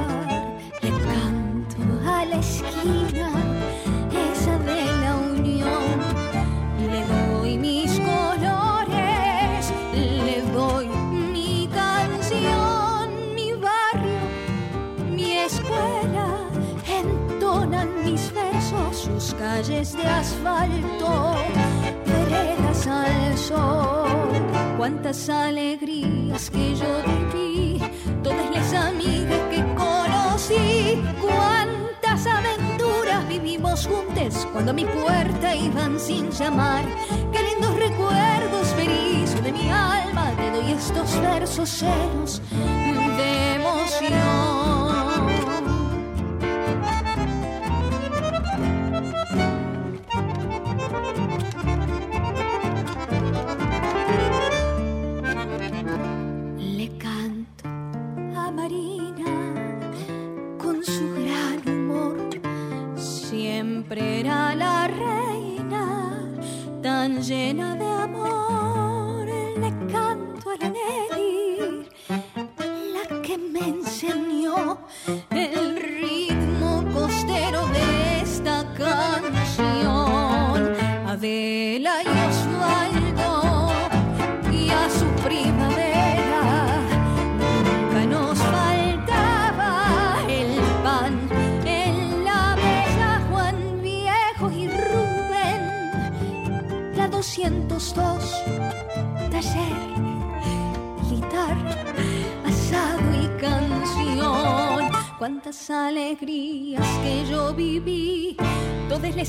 [0.82, 3.32] Le canto a la esquina,
[25.12, 27.82] Cuántas alegrías que yo viví,
[28.24, 36.32] todas las amigas que conocí, cuántas aventuras vivimos juntos cuando a mi puerta iban sin
[36.32, 36.86] llamar.
[37.34, 42.42] Qué lindos recuerdos, Berizo, de mi alma, te doy estos versos llenos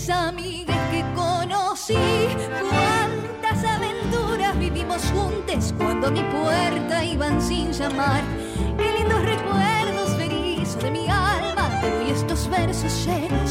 [0.07, 1.94] las amigas que conocí.
[2.61, 8.22] Cuántas aventuras vivimos juntos cuando a mi puerta iban sin llamar.
[8.78, 11.80] Qué lindos recuerdos Berizo de mi alma.
[11.80, 13.41] Te doy estos versos llenos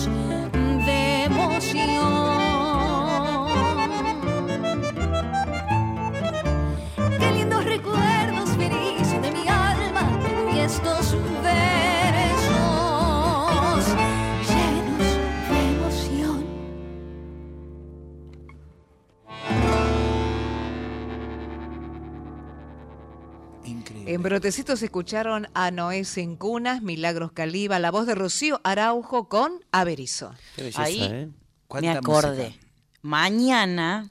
[24.18, 26.04] Brotecitos escucharon a Noé
[26.38, 30.34] Cunas, Milagros Caliba, la voz de Rocío Araujo con Averizo.
[30.76, 31.26] Ahí ¿eh?
[31.28, 31.34] me
[31.68, 32.46] ¿Cuánta acordé.
[32.48, 32.66] música?
[33.02, 34.10] Mañana,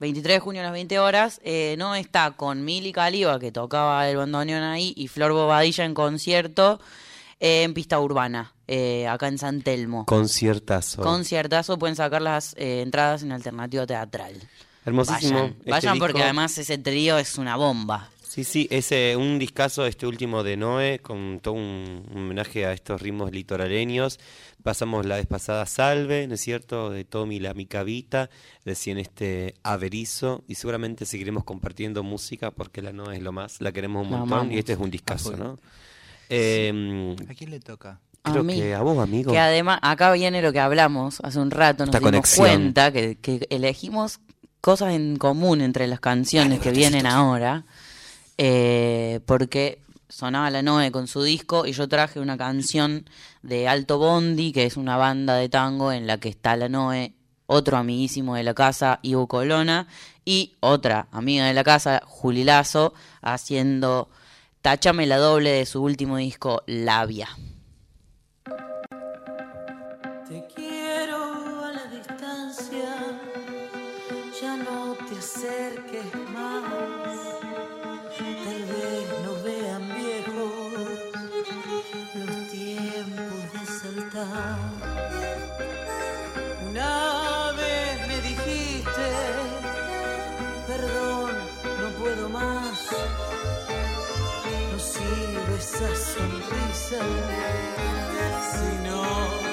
[0.00, 4.08] 23 de junio a las 20 horas, eh, no está con Mili Caliba, que tocaba
[4.08, 6.80] el bandoneón ahí, y Flor Bobadilla en concierto
[7.38, 10.06] eh, en pista urbana, eh, acá en San Telmo.
[10.06, 11.02] Conciertazo.
[11.02, 14.34] Conciertazo, pueden sacar las eh, entradas en Alternativa Teatral.
[14.86, 15.40] Hermosísimo.
[15.40, 18.10] Vayan, este vayan porque además ese trío es una bomba.
[18.36, 22.66] Sí, sí, es eh, un discazo este último de Noé, con todo un, un homenaje
[22.66, 24.20] a estos ritmos litoraleños.
[24.62, 28.28] Pasamos la vez pasada Salve, ¿no es cierto?, de Tommy la Micavita,
[28.66, 33.72] recién este Averizo, y seguramente seguiremos compartiendo música porque la Noé es lo más, la
[33.72, 34.54] queremos un La montón, amamos.
[34.54, 35.34] y este es un A discazo.
[35.34, 35.58] ¿no?
[36.28, 38.00] Eh, ¿A quién le toca?
[38.22, 38.54] A creo mí.
[38.54, 39.32] que a vos, amigo.
[39.32, 42.46] Que además, acá viene lo que hablamos hace un rato, nos Esta dimos conexión.
[42.46, 44.20] cuenta que, que elegimos
[44.60, 47.64] cosas en común entre las canciones que vienen ahora,
[48.38, 53.08] eh, porque sonaba la Noe con su disco y yo traje una canción
[53.42, 57.14] de Alto Bondi, que es una banda de tango en la que está la Noe,
[57.46, 59.86] otro amiguísimo de la casa, Ivo Colona,
[60.24, 64.08] y otra amiga de la casa, Juli Lazo, haciendo
[64.60, 67.28] Táchame la doble de su último disco, Labia.
[96.88, 96.94] Si
[98.86, 99.02] no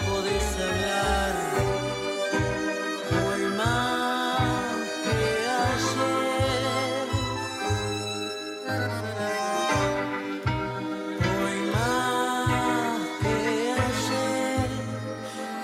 [0.08, 1.34] podés hablar.
[3.26, 5.20] Hoy más que
[5.74, 7.08] ayer.
[11.42, 13.36] Hoy más que
[13.88, 14.70] ayer.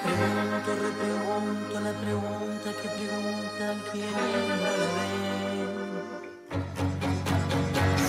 [0.05, 5.71] Pregunto, repregunto la pregunta que preguntan quienes no la ven.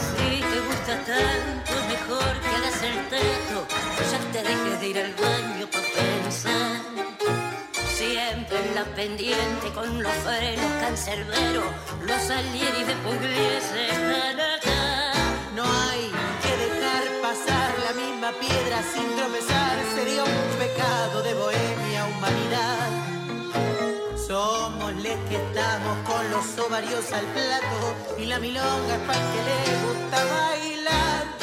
[0.01, 3.67] Si te gusta tanto, mejor que el.
[4.11, 6.81] Ya te dejes de ir al baño para pensar.
[7.97, 11.65] Siempre en la pendiente con los frenos cancerberos.
[12.07, 13.87] Los salieris de Pugliese
[14.57, 15.13] acá.
[15.55, 16.11] No hay
[16.43, 22.89] que dejar pasar la misma piedra sin tropezar, sería un pecado de bohemia humanidad.
[24.27, 29.41] Somos les que estamos con los ovarios al plato y la milonga es para que
[29.49, 31.40] le gusta bailar.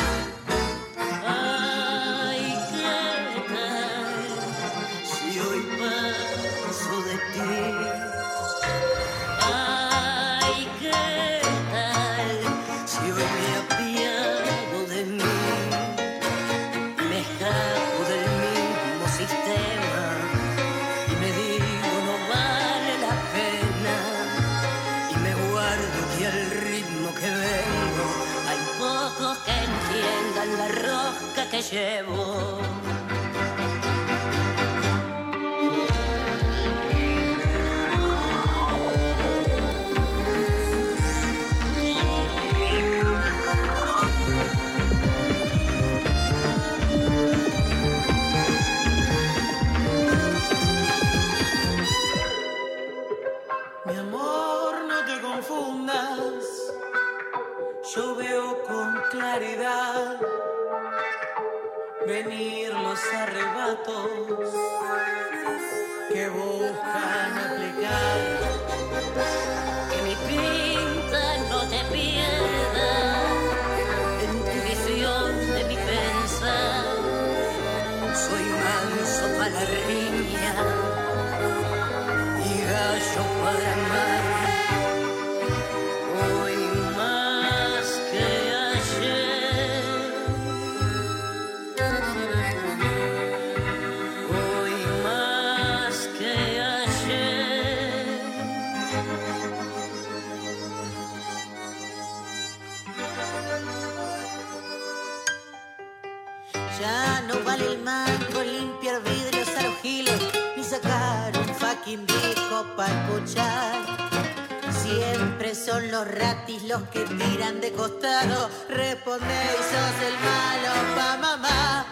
[116.68, 118.50] Los que tiran de costado.
[118.70, 121.86] Responde y sos el malo pa' mamá.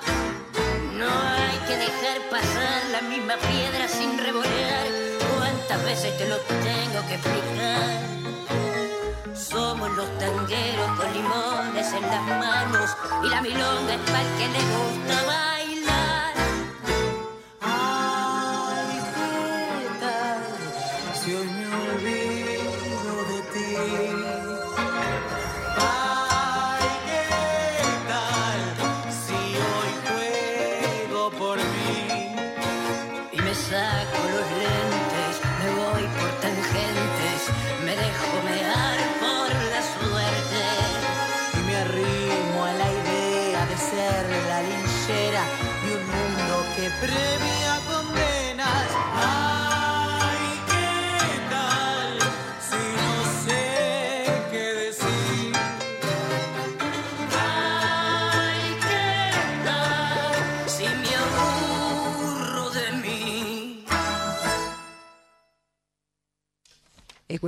[0.93, 4.87] No hay que dejar pasar la misma piedra sin revolear.
[5.37, 7.99] ¿Cuántas veces te lo tengo que explicar?
[9.35, 12.89] Somos los tangueros con limones en las manos
[13.23, 15.54] y la milonga es para el que le gusta bailar.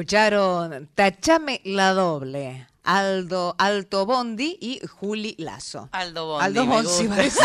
[0.01, 2.67] Escucharon Tachame la doble.
[2.83, 5.89] Aldo Alto Bondi y Juli Lazo.
[5.91, 6.45] Aldo Bondi.
[6.45, 7.15] Aldo me Bondi, gusta.
[7.15, 7.39] parece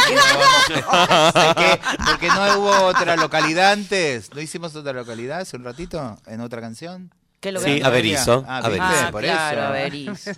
[1.33, 1.81] ¿Sabes qué?
[2.05, 4.31] Porque no hubo otra localidad antes.
[4.35, 7.11] ¿No hicimos otra localidad hace un ratito en otra canción?
[7.41, 8.45] ¿Qué lo Sí, Averizo.
[8.47, 8.61] Ah.
[8.63, 9.69] Ah, por claro, eso.
[9.69, 10.31] Averizo.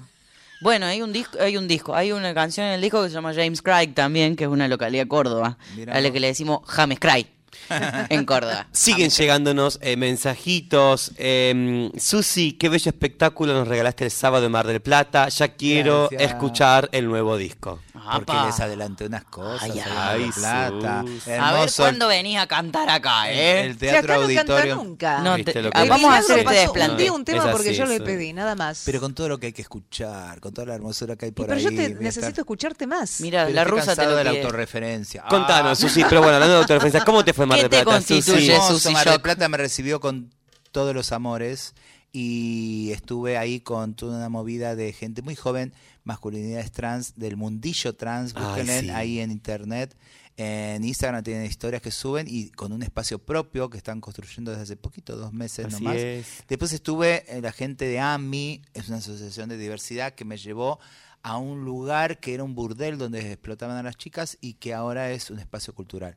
[0.63, 3.15] Bueno, hay un disco, hay un disco, hay una canción en el disco que se
[3.17, 6.61] llama James Craig también, que es una localidad Córdoba, Mirá a la que le decimos
[6.69, 7.27] James Craig
[8.09, 8.67] en Córdoba.
[8.73, 11.13] Siguen llegándonos eh, mensajitos.
[11.17, 15.29] Eh, Susi, qué bello espectáculo nos regalaste el sábado en Mar del Plata.
[15.29, 16.33] Ya quiero Gracias.
[16.33, 17.81] escuchar el nuevo disco.
[17.95, 19.63] Porque les adelanté unas cosas.
[19.63, 21.05] Ay, ay, Plata.
[21.41, 23.61] A ver cuándo venís a cantar acá, el, ¿eh?
[23.67, 24.75] el Si teatro acá no canta auditorio.
[24.77, 25.19] nunca.
[25.21, 27.11] No, ¿Viste te- lo que ah, vamos a hacer este un desplante.
[27.13, 28.03] un tema porque yo le sí.
[28.03, 28.83] pedí, nada más.
[28.85, 31.47] Pero con todo lo que hay que escuchar, con toda la hermosura que hay por
[31.47, 31.63] pero ahí.
[31.65, 33.21] yo te necesito estar- escucharte más.
[33.21, 35.23] Mira, Pero la rusa te lo de la autorreferencia.
[35.25, 37.85] Ah, Contanos, Susi, pero bueno, hablando de autorreferencia, ¿cómo te fue Mar ¿Qué del Plata,
[37.85, 38.59] constituye?
[38.69, 39.21] Susi Mar del.
[39.21, 40.35] Plata me recibió con
[40.73, 41.75] todos los amores
[42.13, 45.73] y estuve ahí con toda una movida de gente muy joven,
[46.05, 48.91] masculinidades trans, del mundillo trans, búsquenle sí.
[48.91, 49.97] ahí en internet.
[50.37, 54.65] En Instagram tienen historias que suben y con un espacio propio que están construyendo desde
[54.65, 55.97] hace poquito, dos meses Así nomás.
[55.97, 56.27] es.
[56.49, 60.81] Después estuve en la gente de AMI, es una asociación de diversidad que me llevó
[61.23, 65.11] a un lugar que era un burdel donde explotaban a las chicas y que ahora
[65.13, 66.17] es un espacio cultural.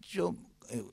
[0.00, 0.36] Yo
[0.68, 0.84] eh,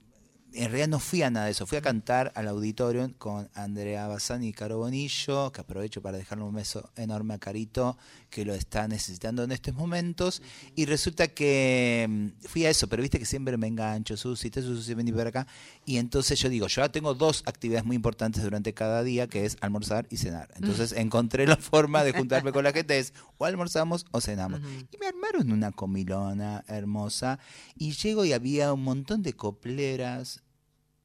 [0.54, 4.08] en realidad no fui a nada de eso, fui a cantar al auditorio con Andrea
[4.08, 7.98] Bazán y Caro Bonillo, que aprovecho para dejarle un beso enorme a Carito,
[8.38, 10.44] que lo está necesitando en estos momentos.
[10.76, 14.62] Y resulta que mm, fui a eso, pero viste que siempre me engancho, Susi, te
[14.62, 15.48] Susi, vení para acá.
[15.86, 19.46] Y entonces yo digo, yo ahora tengo dos actividades muy importantes durante cada día, que
[19.46, 20.50] es almorzar y cenar.
[20.56, 24.62] Entonces encontré la forma de juntarme con la gente, es o almorzamos o cenamos.
[24.92, 27.40] Y me armaron una comilona hermosa.
[27.76, 30.44] Y llego y había un montón de copleras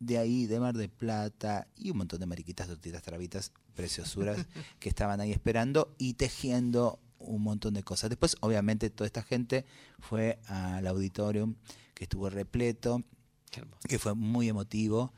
[0.01, 4.47] de ahí, de Mar de Plata, y un montón de mariquitas, tortitas, trabitas, preciosuras,
[4.79, 8.11] que estaban ahí esperando y tejiendo un montón de cosas.
[8.11, 9.65] Después, obviamente, toda esta gente
[9.99, 11.55] fue al auditorium,
[11.95, 13.03] que estuvo repleto,
[13.89, 15.13] que fue muy emotivo.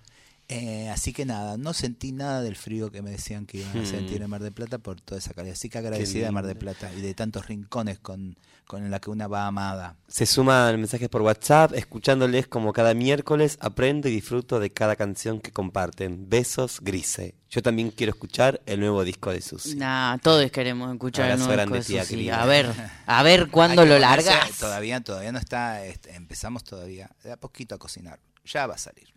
[0.56, 3.80] Eh, así que nada, no sentí nada del frío que me decían que iban a
[3.82, 3.86] Hmm.
[3.86, 5.54] sentir en Mar del Plata por toda esa calidad.
[5.54, 6.56] Así que agradecida de Mar del.
[6.56, 9.96] Plata y de tantos rincones con, con la que una va amada.
[10.06, 15.40] Se suman mensajes por WhatsApp, escuchándoles como cada miércoles, aprendo y disfruto de cada canción
[15.40, 16.28] que comparten.
[16.30, 17.34] Besos, Grise.
[17.50, 19.74] Yo también quiero escuchar el nuevo disco de Susi.
[19.74, 22.30] Nah, todos queremos escuchar el nuevo grande, disco de Susi.
[22.30, 22.70] A ver,
[23.06, 24.56] a ver cuándo lo largas.
[24.58, 28.20] Todavía, todavía no está, este, empezamos todavía de a poquito a cocinar.
[28.44, 29.08] Ya va a salir.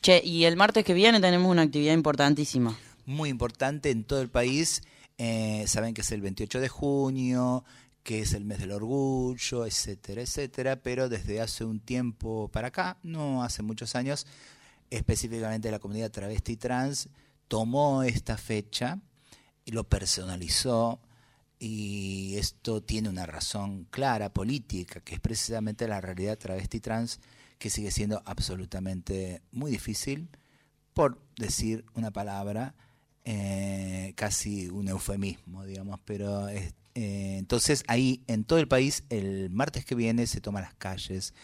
[0.00, 2.76] Che, y el martes que viene tenemos una actividad importantísima.
[3.06, 4.82] Muy importante en todo el país.
[5.18, 7.64] Eh, saben que es el 28 de junio,
[8.02, 10.76] que es el mes del orgullo, etcétera, etcétera.
[10.76, 14.26] Pero desde hace un tiempo para acá, no hace muchos años,
[14.90, 17.08] específicamente la comunidad travesti trans
[17.48, 18.98] tomó esta fecha
[19.64, 21.00] y lo personalizó
[21.58, 27.20] y esto tiene una razón clara política, que es precisamente la realidad travesti trans
[27.62, 30.28] que sigue siendo absolutamente muy difícil,
[30.94, 32.74] por decir una palabra,
[33.24, 39.84] eh, casi un eufemismo, digamos, pero eh, entonces ahí en todo el país el martes
[39.84, 41.34] que viene se toman las calles,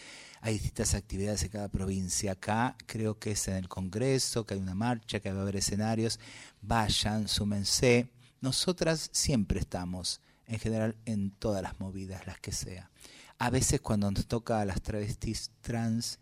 [0.40, 4.60] hay distintas actividades en cada provincia, acá creo que es en el Congreso, que hay
[4.60, 6.18] una marcha, que va a haber escenarios,
[6.62, 8.08] vayan, súmense,
[8.40, 12.90] nosotras siempre estamos, en general, en todas las movidas, las que sea.
[13.38, 16.18] A veces cuando nos toca a las travestis trans,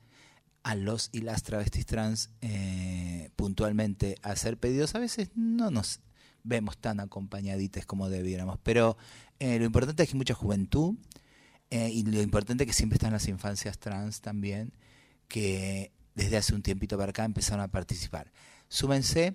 [0.62, 6.00] a los y las travestis trans eh, puntualmente hacer pedidos, a veces no nos
[6.42, 8.96] vemos tan acompañaditas como debiéramos, pero
[9.38, 10.94] eh, lo importante es que hay mucha juventud
[11.70, 14.72] eh, y lo importante es que siempre están las infancias trans también,
[15.28, 18.30] que desde hace un tiempito para acá empezaron a participar.
[18.68, 19.34] Súmense,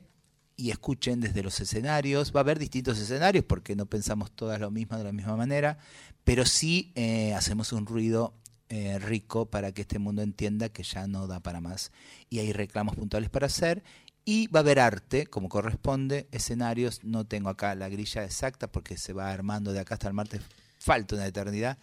[0.62, 2.32] y escuchen desde los escenarios.
[2.36, 5.80] Va a haber distintos escenarios porque no pensamos todas lo mismo de la misma manera,
[6.24, 8.34] pero sí eh, hacemos un ruido
[8.74, 11.92] eh, rico para que este mundo entienda que ya no da para más.
[12.30, 13.84] Y hay reclamos puntuales para hacer.
[14.24, 17.04] Y va a haber arte, como corresponde, escenarios.
[17.04, 20.42] No tengo acá la grilla exacta porque se va armando de acá hasta el martes.
[20.80, 21.78] Falta una eternidad,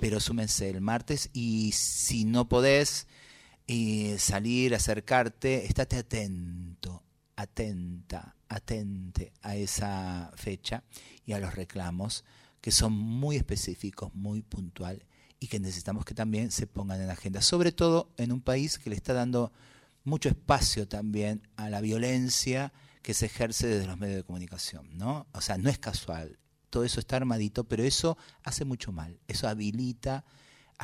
[0.00, 1.30] pero súmense el martes.
[1.32, 3.06] Y si no podés
[3.66, 7.02] eh, salir, acercarte, estate atento,
[7.36, 10.82] atenta, atente a esa fecha
[11.24, 12.24] y a los reclamos
[12.64, 15.02] que son muy específicos, muy puntuales
[15.38, 18.88] y que necesitamos que también se pongan en agenda, sobre todo en un país que
[18.88, 19.52] le está dando
[20.02, 25.26] mucho espacio también a la violencia que se ejerce desde los medios de comunicación, ¿no?
[25.32, 26.38] O sea, no es casual,
[26.70, 30.24] todo eso está armadito, pero eso hace mucho mal, eso habilita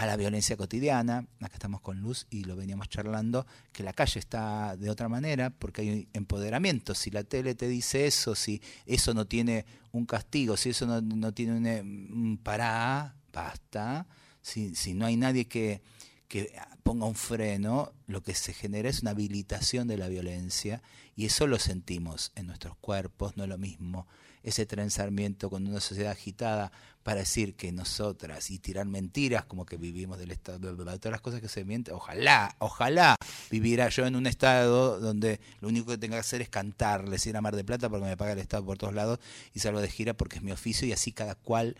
[0.00, 4.18] a la violencia cotidiana, acá estamos con Luz y lo veníamos charlando, que la calle
[4.18, 9.12] está de otra manera porque hay empoderamiento, si la tele te dice eso, si eso
[9.12, 14.06] no tiene un castigo, si eso no, tiene un, un pará, basta,
[14.40, 15.82] si, si no hay nadie que,
[16.28, 16.50] que
[16.82, 20.82] ponga un freno, lo que se genera es una habilitación de la violencia
[21.14, 24.06] y eso lo sentimos en nuestros cuerpos, no es lo mismo
[24.42, 26.72] ese trenzamiento con una sociedad agitada
[27.02, 31.40] para decir que nosotras y tirar mentiras como que vivimos del Estado, todas las cosas
[31.40, 33.16] que se mienten, ojalá, ojalá
[33.50, 37.36] viviera yo en un Estado donde lo único que tenga que hacer es cantarles ir
[37.36, 39.18] a Mar de Plata porque me paga el Estado por todos lados
[39.54, 41.76] y salgo de gira porque es mi oficio y así cada cual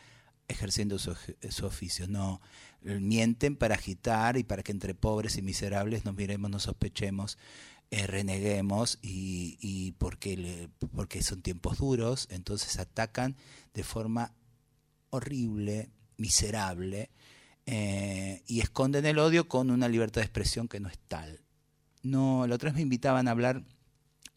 [0.49, 1.17] ejerciendo su,
[1.51, 2.09] su oficio.
[2.09, 2.41] No,
[2.83, 7.39] mienten para agitar y para que entre pobres y miserables nos miremos, nos sospechemos
[7.91, 13.36] eh, reneguemos y, y porque, porque son tiempos duros, entonces atacan
[13.74, 14.32] de forma
[15.11, 17.11] horrible, miserable,
[17.66, 21.41] eh, y esconden el odio con una libertad de expresión que no es tal.
[22.03, 23.64] No, la otra vez me invitaban a hablar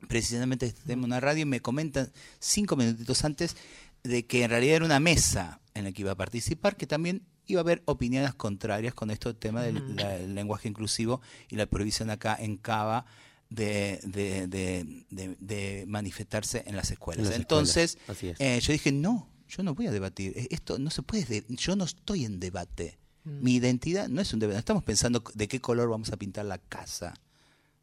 [0.07, 3.55] precisamente de este tema en una radio y me comentan cinco minutitos antes
[4.03, 7.25] de que en realidad era una mesa en la que iba a participar, que también
[7.45, 12.09] iba a haber opiniones contrarias con esto tema del, del lenguaje inclusivo y la prohibición
[12.09, 13.05] acá en Cava
[13.53, 15.05] de,
[15.39, 17.31] de, manifestarse en las escuelas.
[17.31, 17.97] Entonces,
[18.39, 20.33] eh, yo dije, no, yo no voy a debatir.
[20.35, 22.97] Eh, esto no se puede, yo no estoy en debate.
[23.23, 23.43] Mm.
[23.43, 24.55] Mi identidad no es un debate.
[24.55, 27.13] No estamos pensando de qué color vamos a pintar la casa.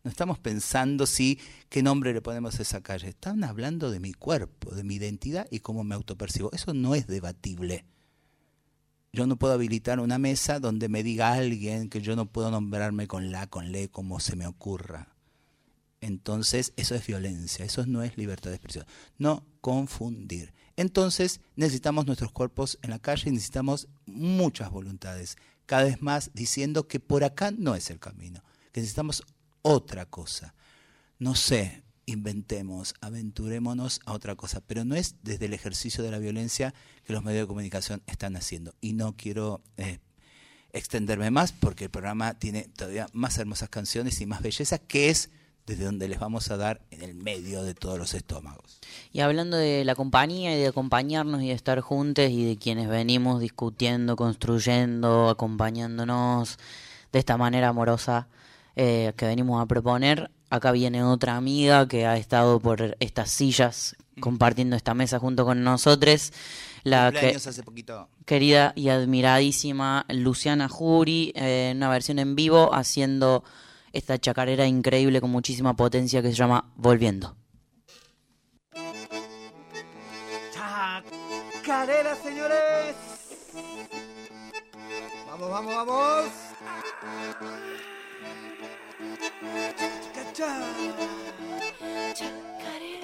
[0.02, 3.08] No estamos pensando si qué nombre le ponemos a esa calle.
[3.08, 6.50] Están hablando de mi cuerpo, de mi identidad y cómo me autopercibo.
[6.52, 7.84] Eso no es debatible.
[9.12, 13.08] Yo no puedo habilitar una mesa donde me diga alguien que yo no puedo nombrarme
[13.08, 15.19] con la, con le, como se me ocurra
[16.00, 18.86] entonces eso es violencia, eso no es libertad de expresión.
[19.18, 20.54] No confundir.
[20.76, 25.36] Entonces necesitamos nuestros cuerpos en la calle y necesitamos muchas voluntades,
[25.66, 28.42] cada vez más diciendo que por acá no es el camino,
[28.72, 29.22] que necesitamos
[29.62, 30.54] otra cosa.
[31.18, 36.18] No sé, inventemos, aventurémonos a otra cosa, pero no es desde el ejercicio de la
[36.18, 36.74] violencia
[37.04, 38.74] que los medios de comunicación están haciendo.
[38.80, 39.98] Y no quiero eh,
[40.72, 45.30] extenderme más porque el programa tiene todavía más hermosas canciones y más belleza, que es
[45.70, 48.80] desde donde les vamos a dar en el medio de todos los estómagos.
[49.12, 52.88] Y hablando de la compañía y de acompañarnos y de estar juntos y de quienes
[52.88, 56.58] venimos discutiendo, construyendo, acompañándonos
[57.12, 58.26] de esta manera amorosa
[58.74, 63.96] eh, que venimos a proponer, acá viene otra amiga que ha estado por estas sillas
[64.18, 66.32] compartiendo esta mesa junto con nosotros.
[66.82, 68.08] La que, hace poquito.
[68.26, 73.44] querida y admiradísima Luciana Jury, en una versión en vivo haciendo
[73.92, 77.36] esta chacarera increíble con muchísima potencia que se llama Volviendo.
[80.52, 82.96] Chacarera, señores.
[85.26, 86.24] Vamos, vamos, vamos.
[92.14, 93.00] Chacarera.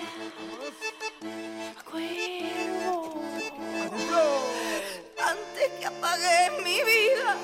[5.19, 7.37] Antes que apague mi vida,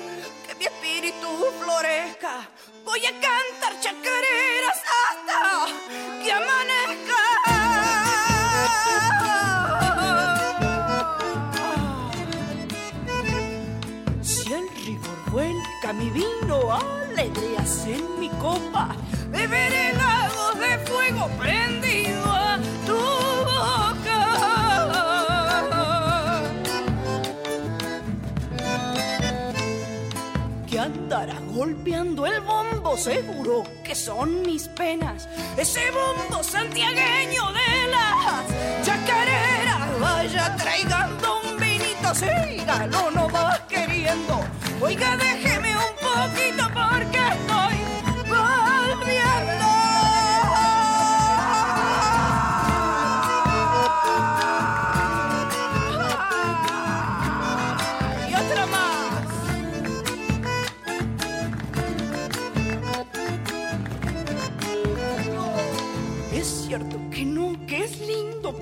[0.63, 1.27] mi espíritu
[1.59, 2.47] florezca
[2.85, 5.65] Voy a cantar chacareras hasta
[6.23, 7.21] que amanezca.
[14.21, 18.95] Si el rigor vuelca mi vino, alegrías en mi copa,
[19.29, 21.82] beberé lagos de fuego prendido
[32.97, 35.27] seguro que son mis penas.
[35.57, 44.39] Ese bombo santiagueño de las chacareras, vaya traigando un vinito, sígalo, no va queriendo.
[44.81, 47.72] Oiga, déjeme un poquito porque estoy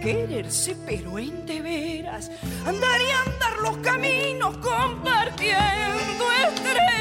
[0.02, 2.30] quererse, pero en de veras
[2.66, 7.01] andar y andar los caminos compartiendo estrellas.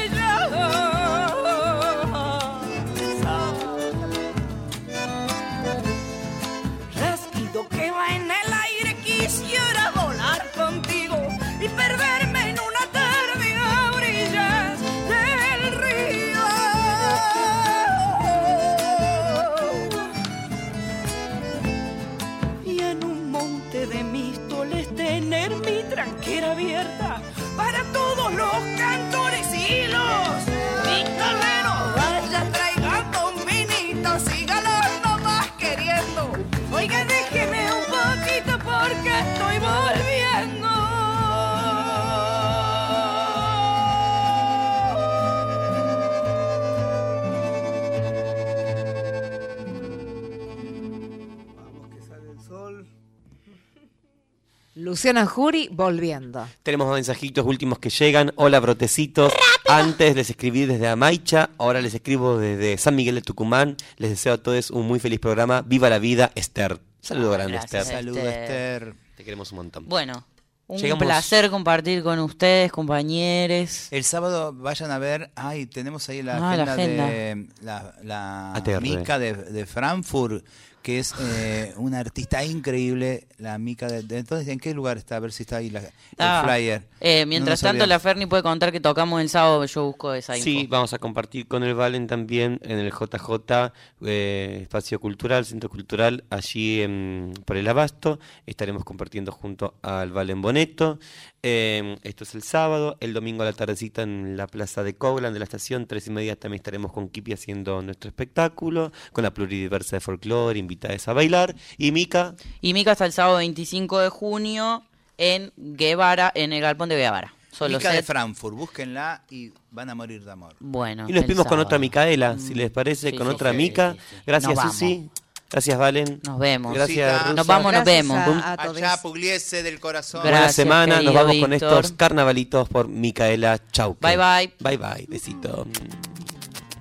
[55.01, 56.47] Luciana Jury volviendo.
[56.61, 58.31] Tenemos mensajitos últimos que llegan.
[58.35, 59.33] Hola, brotecitos.
[59.67, 63.77] Antes les escribí desde Amaicha, ahora les escribo desde San Miguel de Tucumán.
[63.97, 65.63] Les deseo a todos un muy feliz programa.
[65.63, 66.79] Viva la vida, Esther.
[67.01, 67.97] Saludo grande, gracias, Esther.
[67.97, 68.83] Saludos, Esther.
[68.83, 68.93] Esther.
[69.17, 69.89] Te queremos un montón.
[69.89, 70.23] Bueno,
[70.67, 73.87] un Llegamos- placer compartir con ustedes, compañeros.
[73.89, 78.79] El sábado vayan a ver, ay, tenemos ahí la Ah, la agenda, de la, la.
[78.79, 80.45] Mica de, de Frankfurt,
[80.81, 85.15] que es eh, una artista increíble, la Mica de, de- entonces ¿en qué lugar está?
[85.17, 85.81] A ver si está ahí la-
[86.17, 86.83] Ah, el flyer.
[86.99, 87.99] eh, mientras tanto, la.
[87.99, 90.43] Ferni puede contar que tocamos el sábado, yo busco esa info.
[90.43, 93.71] Sí, vamos a compartir con el Valen también en el JJ,
[94.03, 98.19] eh, Espacio Cultural, Centro Cultural, allí en- por el Abasto.
[98.47, 100.99] Estaremos compartiendo junto al Valen Boneto.
[101.43, 105.33] Eh, esto es el sábado, el domingo a la tardecita en la plaza de Coglan
[105.33, 109.33] de la estación, tres y media también estaremos con Kipi haciendo nuestro espectáculo, con la
[109.33, 111.55] pluridiversa de folclore, invitadas a bailar.
[111.77, 114.83] Y Mica, Y Mica hasta el sábado 25 de junio
[115.17, 117.33] en Guevara, en el galpón de Guevara.
[117.51, 118.01] Solo Mica de.
[118.03, 120.55] Frankfurt, búsquenla y van a morir de amor.
[120.59, 121.03] Bueno.
[121.09, 123.93] y nos despedimos con otra Micaela, si les parece, Sí, con sí, otra sí, Mica.
[123.93, 124.15] sí, sí.
[124.25, 124.61] Gracias.
[124.61, 125.09] Susi.
[125.51, 126.21] Gracias, Valen.
[126.25, 126.73] Nos vemos.
[126.73, 127.21] Gracias.
[127.23, 127.33] Rusa.
[127.33, 128.17] Nos vamos, nos Gracias vemos.
[128.17, 128.61] a- a.
[128.63, 130.21] Allá, Pugliese del corazón.
[130.23, 133.97] Gracias, Buena semana, nos vamos con estos carnavalitos por Micaela Chau.
[133.99, 134.53] Bye, bye.
[134.59, 135.67] Bye bye, besito.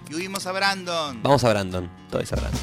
[0.09, 1.23] Y huimos a Brandon.
[1.23, 2.61] Vamos a Brandon, todo es a Brandon.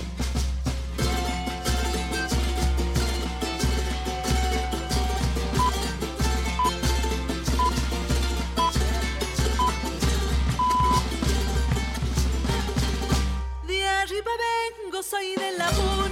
[15.17, 16.06] Soy de la